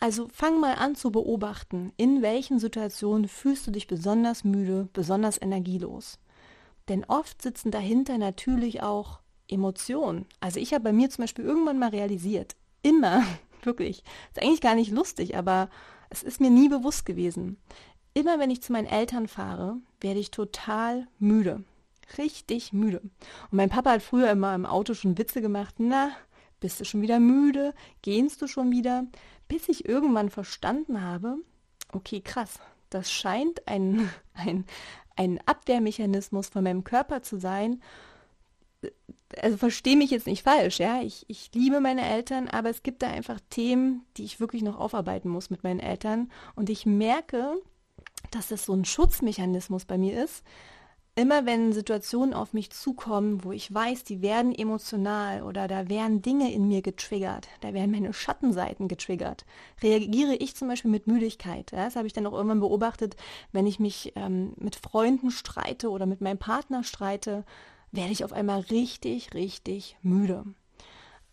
Also 0.00 0.28
fang 0.32 0.58
mal 0.58 0.74
an 0.74 0.96
zu 0.96 1.12
beobachten, 1.12 1.92
in 1.96 2.20
welchen 2.20 2.58
Situationen 2.58 3.28
fühlst 3.28 3.66
du 3.66 3.70
dich 3.70 3.86
besonders 3.86 4.42
müde, 4.42 4.88
besonders 4.92 5.40
energielos. 5.40 6.18
Denn 6.88 7.04
oft 7.04 7.40
sitzen 7.40 7.70
dahinter 7.70 8.18
natürlich 8.18 8.82
auch 8.82 9.20
Emotionen. 9.48 10.26
Also 10.40 10.58
ich 10.58 10.74
habe 10.74 10.84
bei 10.84 10.92
mir 10.92 11.08
zum 11.10 11.22
Beispiel 11.22 11.44
irgendwann 11.44 11.78
mal 11.78 11.90
realisiert, 11.90 12.56
immer, 12.82 13.24
wirklich, 13.66 14.04
ist 14.30 14.42
eigentlich 14.42 14.60
gar 14.60 14.74
nicht 14.74 14.90
lustig, 14.90 15.36
aber 15.36 15.68
es 16.10 16.22
ist 16.22 16.40
mir 16.40 16.50
nie 16.50 16.68
bewusst 16.68 17.06
gewesen. 17.06 17.56
Immer 18.14 18.38
wenn 18.38 18.50
ich 18.50 18.62
zu 18.62 18.72
meinen 18.72 18.86
Eltern 18.86 19.26
fahre, 19.26 19.78
werde 20.00 20.20
ich 20.20 20.30
total 20.30 21.08
müde. 21.18 21.64
Richtig 22.18 22.72
müde. 22.72 23.00
Und 23.00 23.12
mein 23.52 23.70
Papa 23.70 23.92
hat 23.92 24.02
früher 24.02 24.30
immer 24.30 24.54
im 24.54 24.66
Auto 24.66 24.94
schon 24.94 25.18
Witze 25.18 25.40
gemacht, 25.40 25.74
na, 25.78 26.10
bist 26.60 26.80
du 26.80 26.84
schon 26.84 27.02
wieder 27.02 27.18
müde? 27.18 27.74
Gehst 28.02 28.40
du 28.40 28.46
schon 28.46 28.70
wieder? 28.70 29.06
Bis 29.48 29.68
ich 29.68 29.88
irgendwann 29.88 30.30
verstanden 30.30 31.02
habe, 31.02 31.36
okay, 31.92 32.20
krass, 32.20 32.60
das 32.90 33.10
scheint 33.10 33.66
ein, 33.66 34.08
ein, 34.34 34.64
ein 35.16 35.40
Abwehrmechanismus 35.46 36.48
von 36.48 36.64
meinem 36.64 36.84
Körper 36.84 37.22
zu 37.22 37.38
sein. 37.38 37.82
Also 39.40 39.56
verstehe 39.56 39.96
mich 39.96 40.10
jetzt 40.10 40.26
nicht 40.26 40.42
falsch, 40.42 40.78
ja. 40.78 41.00
Ich, 41.02 41.24
ich 41.28 41.50
liebe 41.54 41.80
meine 41.80 42.06
Eltern, 42.08 42.48
aber 42.48 42.70
es 42.70 42.82
gibt 42.82 43.02
da 43.02 43.08
einfach 43.08 43.40
Themen, 43.50 44.04
die 44.16 44.24
ich 44.24 44.40
wirklich 44.40 44.62
noch 44.62 44.78
aufarbeiten 44.78 45.28
muss 45.28 45.50
mit 45.50 45.64
meinen 45.64 45.80
Eltern. 45.80 46.30
Und 46.54 46.70
ich 46.70 46.86
merke, 46.86 47.56
dass 48.30 48.48
das 48.48 48.64
so 48.66 48.74
ein 48.74 48.84
Schutzmechanismus 48.84 49.84
bei 49.84 49.98
mir 49.98 50.22
ist, 50.24 50.42
immer 51.16 51.46
wenn 51.46 51.72
Situationen 51.72 52.34
auf 52.34 52.52
mich 52.52 52.70
zukommen, 52.70 53.44
wo 53.44 53.52
ich 53.52 53.72
weiß, 53.72 54.04
die 54.04 54.20
werden 54.20 54.54
emotional 54.54 55.42
oder 55.42 55.68
da 55.68 55.88
werden 55.88 56.22
Dinge 56.22 56.52
in 56.52 56.66
mir 56.66 56.82
getriggert, 56.82 57.48
da 57.60 57.72
werden 57.72 57.92
meine 57.92 58.12
Schattenseiten 58.12 58.88
getriggert, 58.88 59.44
reagiere 59.82 60.34
ich 60.34 60.56
zum 60.56 60.68
Beispiel 60.68 60.90
mit 60.90 61.06
Müdigkeit. 61.06 61.70
Ja, 61.70 61.84
das 61.84 61.96
habe 61.96 62.06
ich 62.06 62.12
dann 62.12 62.26
auch 62.26 62.32
irgendwann 62.32 62.60
beobachtet, 62.60 63.16
wenn 63.52 63.66
ich 63.66 63.78
mich 63.78 64.12
ähm, 64.16 64.54
mit 64.56 64.76
Freunden 64.76 65.30
streite 65.30 65.90
oder 65.90 66.06
mit 66.06 66.20
meinem 66.20 66.38
Partner 66.38 66.82
streite, 66.82 67.44
werde 67.94 68.12
ich 68.12 68.24
auf 68.24 68.32
einmal 68.32 68.60
richtig, 68.60 69.34
richtig 69.34 69.96
müde. 70.02 70.44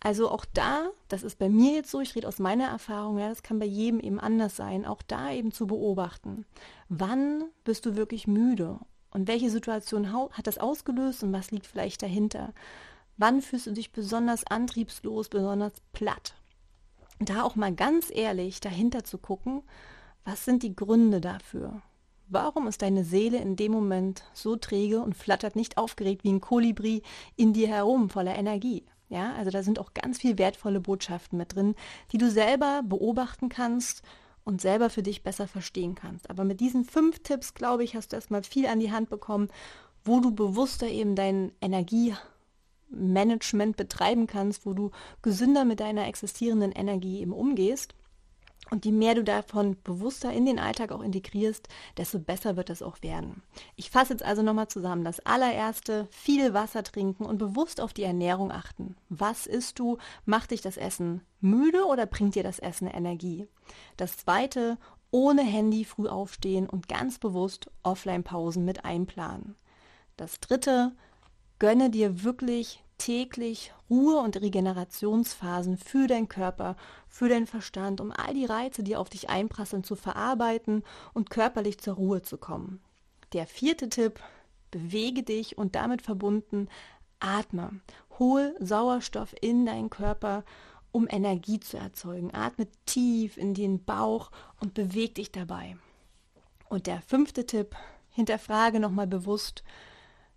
Also 0.00 0.30
auch 0.30 0.44
da, 0.44 0.90
das 1.08 1.22
ist 1.22 1.38
bei 1.38 1.48
mir 1.48 1.74
jetzt 1.74 1.90
so, 1.90 2.00
ich 2.00 2.14
rede 2.16 2.26
aus 2.26 2.38
meiner 2.38 2.66
Erfahrung, 2.66 3.18
ja, 3.18 3.28
das 3.28 3.42
kann 3.42 3.58
bei 3.58 3.66
jedem 3.66 4.00
eben 4.00 4.18
anders 4.18 4.56
sein, 4.56 4.84
auch 4.84 5.02
da 5.02 5.32
eben 5.32 5.52
zu 5.52 5.66
beobachten. 5.66 6.44
Wann 6.88 7.44
bist 7.62 7.86
du 7.86 7.94
wirklich 7.94 8.26
müde 8.26 8.80
und 9.10 9.28
welche 9.28 9.50
Situation 9.50 10.12
hat 10.12 10.46
das 10.46 10.58
ausgelöst 10.58 11.22
und 11.22 11.32
was 11.32 11.52
liegt 11.52 11.66
vielleicht 11.66 12.02
dahinter? 12.02 12.52
Wann 13.16 13.42
fühlst 13.42 13.68
du 13.68 13.72
dich 13.72 13.92
besonders 13.92 14.44
antriebslos, 14.44 15.28
besonders 15.28 15.74
platt? 15.92 16.34
Da 17.20 17.44
auch 17.44 17.54
mal 17.54 17.72
ganz 17.72 18.10
ehrlich 18.12 18.60
dahinter 18.60 19.04
zu 19.04 19.18
gucken, 19.18 19.62
was 20.24 20.44
sind 20.44 20.64
die 20.64 20.74
Gründe 20.74 21.20
dafür? 21.20 21.82
Warum 22.28 22.66
ist 22.66 22.82
deine 22.82 23.04
Seele 23.04 23.38
in 23.38 23.56
dem 23.56 23.72
Moment 23.72 24.24
so 24.32 24.56
träge 24.56 25.00
und 25.00 25.16
flattert 25.16 25.56
nicht 25.56 25.76
aufgeregt 25.76 26.24
wie 26.24 26.32
ein 26.32 26.40
Kolibri 26.40 27.02
in 27.36 27.52
dir 27.52 27.68
herum 27.68 28.08
voller 28.08 28.36
Energie? 28.36 28.84
Ja, 29.08 29.34
also 29.34 29.50
da 29.50 29.62
sind 29.62 29.78
auch 29.78 29.92
ganz 29.92 30.18
viel 30.18 30.38
wertvolle 30.38 30.80
Botschaften 30.80 31.36
mit 31.36 31.54
drin, 31.54 31.74
die 32.12 32.18
du 32.18 32.30
selber 32.30 32.82
beobachten 32.82 33.50
kannst 33.50 34.02
und 34.44 34.62
selber 34.62 34.90
für 34.90 35.02
dich 35.02 35.22
besser 35.22 35.46
verstehen 35.46 35.94
kannst. 35.94 36.30
Aber 36.30 36.44
mit 36.44 36.60
diesen 36.60 36.84
fünf 36.84 37.18
Tipps, 37.18 37.52
glaube 37.52 37.84
ich, 37.84 37.94
hast 37.94 38.12
du 38.12 38.16
erstmal 38.16 38.42
viel 38.42 38.64
an 38.66 38.80
die 38.80 38.90
Hand 38.90 39.10
bekommen, 39.10 39.48
wo 40.04 40.20
du 40.20 40.32
bewusster 40.32 40.88
eben 40.88 41.14
dein 41.14 41.52
Energiemanagement 41.60 43.76
betreiben 43.76 44.26
kannst, 44.26 44.66
wo 44.66 44.72
du 44.72 44.90
gesünder 45.20 45.64
mit 45.64 45.78
deiner 45.80 46.08
existierenden 46.08 46.72
Energie 46.72 47.20
eben 47.20 47.32
umgehst. 47.32 47.94
Und 48.72 48.86
je 48.86 48.92
mehr 48.92 49.14
du 49.14 49.22
davon 49.22 49.76
bewusster 49.84 50.32
in 50.32 50.46
den 50.46 50.58
Alltag 50.58 50.92
auch 50.92 51.02
integrierst, 51.02 51.68
desto 51.98 52.18
besser 52.18 52.56
wird 52.56 52.70
es 52.70 52.82
auch 52.82 53.02
werden. 53.02 53.42
Ich 53.76 53.90
fasse 53.90 54.14
jetzt 54.14 54.22
also 54.22 54.40
nochmal 54.40 54.68
zusammen. 54.68 55.04
Das 55.04 55.20
allererste, 55.26 56.08
viel 56.10 56.54
Wasser 56.54 56.82
trinken 56.82 57.26
und 57.26 57.36
bewusst 57.36 57.82
auf 57.82 57.92
die 57.92 58.02
Ernährung 58.02 58.50
achten. 58.50 58.96
Was 59.10 59.46
isst 59.46 59.78
du? 59.78 59.98
Macht 60.24 60.52
dich 60.52 60.62
das 60.62 60.78
Essen 60.78 61.20
müde 61.42 61.84
oder 61.84 62.06
bringt 62.06 62.34
dir 62.34 62.42
das 62.42 62.60
Essen 62.60 62.86
Energie? 62.86 63.46
Das 63.98 64.16
zweite, 64.16 64.78
ohne 65.10 65.42
Handy 65.42 65.84
früh 65.84 66.08
aufstehen 66.08 66.66
und 66.66 66.88
ganz 66.88 67.18
bewusst 67.18 67.70
Offline-Pausen 67.82 68.64
mit 68.64 68.86
einplanen. 68.86 69.54
Das 70.16 70.40
dritte, 70.40 70.92
gönne 71.58 71.90
dir 71.90 72.24
wirklich 72.24 72.82
täglich 73.02 73.72
Ruhe- 73.90 74.20
und 74.20 74.40
Regenerationsphasen 74.40 75.76
für 75.76 76.06
deinen 76.06 76.28
Körper, 76.28 76.76
für 77.08 77.28
deinen 77.28 77.48
Verstand, 77.48 78.00
um 78.00 78.12
all 78.12 78.32
die 78.32 78.44
Reize, 78.44 78.84
die 78.84 78.94
auf 78.94 79.10
dich 79.10 79.28
einprasseln, 79.28 79.82
zu 79.82 79.96
verarbeiten 79.96 80.84
und 81.12 81.28
körperlich 81.28 81.78
zur 81.78 81.94
Ruhe 81.94 82.22
zu 82.22 82.38
kommen. 82.38 82.80
Der 83.32 83.48
vierte 83.48 83.88
Tipp, 83.88 84.20
bewege 84.70 85.24
dich 85.24 85.58
und 85.58 85.74
damit 85.74 86.00
verbunden, 86.02 86.68
atme. 87.18 87.80
Hol 88.20 88.54
Sauerstoff 88.60 89.34
in 89.40 89.66
deinen 89.66 89.90
Körper, 89.90 90.44
um 90.92 91.08
Energie 91.10 91.58
zu 91.58 91.78
erzeugen. 91.78 92.32
Atme 92.32 92.68
tief 92.86 93.36
in 93.36 93.52
den 93.52 93.84
Bauch 93.84 94.30
und 94.60 94.74
beweg 94.74 95.16
dich 95.16 95.32
dabei. 95.32 95.76
Und 96.68 96.86
der 96.86 97.02
fünfte 97.02 97.46
Tipp, 97.46 97.74
hinterfrage 98.10 98.78
nochmal 98.78 99.08
bewusst, 99.08 99.64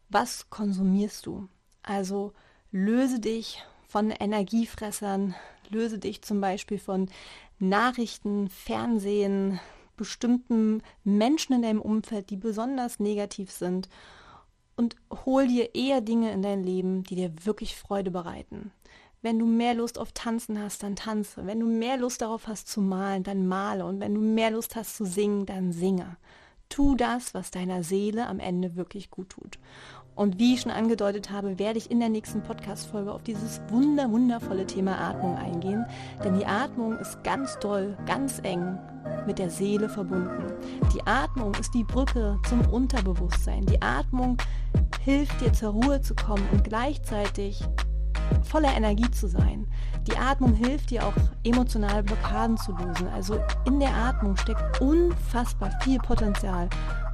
was 0.10 0.50
konsumierst 0.50 1.28
du? 1.28 1.48
Also 1.84 2.34
löse 2.76 3.22
dich 3.22 3.64
von 3.88 4.12
Energiefressern, 4.12 5.34
löse 5.70 5.98
dich 5.98 6.22
zum 6.24 6.42
Beispiel 6.42 6.78
von 6.78 7.10
Nachrichten, 7.58 8.50
Fernsehen, 8.50 9.62
bestimmten 9.96 10.84
Menschen 11.06 11.54
in 11.54 11.62
deinem 11.62 11.80
Umfeld, 11.80 12.30
die 12.30 12.36
besonders 12.36 13.00
negativ 13.00 13.50
sind 13.50 13.88
und 14.76 14.98
hol 15.26 15.48
dir 15.48 15.74
eher 15.74 16.02
Dinge 16.02 16.34
in 16.34 16.42
dein 16.42 16.64
Leben, 16.64 17.04
die 17.04 17.16
dir 17.16 17.32
wirklich 17.46 17.78
Freude 17.78 18.12
bereiten. 18.12 18.74
Wenn 19.22 19.40
du 19.40 19.46
mehr 19.46 19.74
Lust 19.74 19.98
auf 19.98 20.12
Tanzen 20.12 20.62
hast, 20.62 20.84
dann 20.84 20.98
tanze. 20.98 21.48
Wenn 21.48 21.62
du 21.62 21.68
mehr 21.68 21.96
Lust 21.96 22.22
darauf 22.22 22.46
hast 22.48 22.68
zu 22.68 22.82
malen, 22.82 23.24
dann 23.24 23.48
male. 23.48 23.86
Und 23.86 24.02
wenn 24.02 24.14
du 24.14 24.20
mehr 24.20 24.52
Lust 24.52 24.76
hast 24.76 24.98
zu 24.98 25.06
singen, 25.06 25.46
dann 25.46 25.72
singe. 25.72 26.18
Tu 26.68 26.96
das, 26.96 27.34
was 27.34 27.52
deiner 27.52 27.84
Seele 27.84 28.28
am 28.28 28.40
Ende 28.40 28.76
wirklich 28.76 29.10
gut 29.10 29.30
tut. 29.30 29.58
Und 30.16 30.40
wie 30.40 30.54
ich 30.54 30.62
schon 30.62 30.72
angedeutet 30.72 31.30
habe, 31.30 31.60
werde 31.60 31.78
ich 31.78 31.92
in 31.92 32.00
der 32.00 32.08
nächsten 32.08 32.42
Podcast-Folge 32.42 33.12
auf 33.12 33.24
dieses 33.24 33.62
wunder, 33.70 34.10
wundervolle 34.10 34.66
Thema 34.66 34.98
Atmung 34.98 35.38
eingehen. 35.38 35.86
Denn 36.24 36.40
die 36.40 36.46
Atmung 36.46 36.98
ist 36.98 37.22
ganz 37.24 37.60
doll, 37.60 37.98
ganz 38.06 38.40
eng 38.44 38.80
mit 39.28 39.40
der 39.40 39.50
Seele 39.50 39.90
verbunden. 39.90 40.54
Die 40.94 41.06
Atmung 41.06 41.54
ist 41.56 41.74
die 41.74 41.84
Brücke 41.84 42.40
zum 42.48 42.62
Unterbewusstsein. 42.70 43.66
Die 43.66 43.82
Atmung 43.82 44.38
hilft 45.04 45.42
dir 45.42 45.52
zur 45.52 45.72
Ruhe 45.72 46.02
zu 46.02 46.16
kommen 46.16 46.48
und 46.54 46.64
gleichzeitig 46.64 47.62
voller 48.44 48.74
Energie 48.76 49.12
zu 49.12 49.28
sein. 49.28 49.68
Die 50.08 50.18
Atmung 50.18 50.54
hilft 50.54 50.92
dir 50.92 51.06
auch, 51.06 51.14
emotionale 51.44 52.04
Blockaden 52.04 52.58
zu 52.58 52.72
lösen. 52.72 53.08
Also 53.10 53.40
in 53.66 53.80
der 53.80 53.94
Atmung 53.94 54.38
steckt 54.38 54.80
unfassbar 54.80 55.72
viel 55.82 56.00
Potenzial 56.00 56.70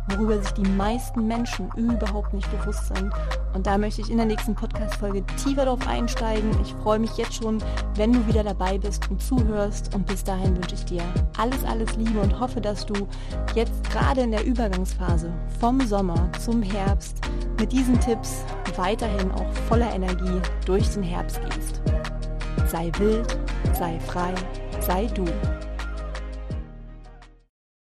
worüber 0.10 0.42
sich 0.42 0.52
die 0.52 0.68
meisten 0.70 1.28
Menschen 1.28 1.70
überhaupt 1.76 2.34
nicht 2.34 2.50
bewusst 2.52 2.88
sind. 2.88 3.12
Und 3.54 3.68
da 3.68 3.78
möchte 3.78 4.02
ich 4.02 4.10
in 4.10 4.18
der 4.18 4.26
nächsten 4.26 4.56
Podcast-Folge 4.56 5.24
tiefer 5.44 5.66
darauf 5.66 5.88
einsteigen. 5.88 6.52
Ich 6.62 6.74
freue 6.76 7.00
mich 7.00 7.16
jetzt 7.18 7.36
schon, 7.36 7.64
wenn 7.96 8.14
du 8.14 8.28
wieder 8.28 8.44
dabei 8.44 8.78
bist 8.78 9.10
und 9.10 9.22
zuhörst. 9.22 9.94
Und 9.94 10.06
bis 10.06 10.24
dahin 10.24 10.56
wünsche 10.56 10.76
ich 10.76 10.86
dir 10.86 11.04
alles, 11.38 11.64
alles 11.66 11.96
Liebe 11.96 12.20
und 12.20 12.40
hoffe, 12.40 12.62
dass 12.62 12.86
du 12.86 13.08
jetzt 13.56 13.90
gerade 13.92 14.22
in 14.22 14.32
der 14.32 14.46
Übergangsphase 14.46 15.32
vom 15.60 15.82
Sommer 15.82 16.30
zum 16.40 16.62
Herbst 16.62 17.18
mit 17.60 17.72
diesen 17.72 18.00
Tipps 18.00 18.44
weiterhin 18.76 19.32
auch 19.32 19.54
voller 19.68 19.94
Energie 19.94 20.42
durch 20.66 20.90
den 20.90 21.04
Herbst 21.04 21.40
gehst. 21.44 21.82
Sei 22.68 22.92
wild, 22.98 23.38
sei 23.74 24.00
frei, 24.00 24.34
sei 24.80 25.06
du. 25.08 25.26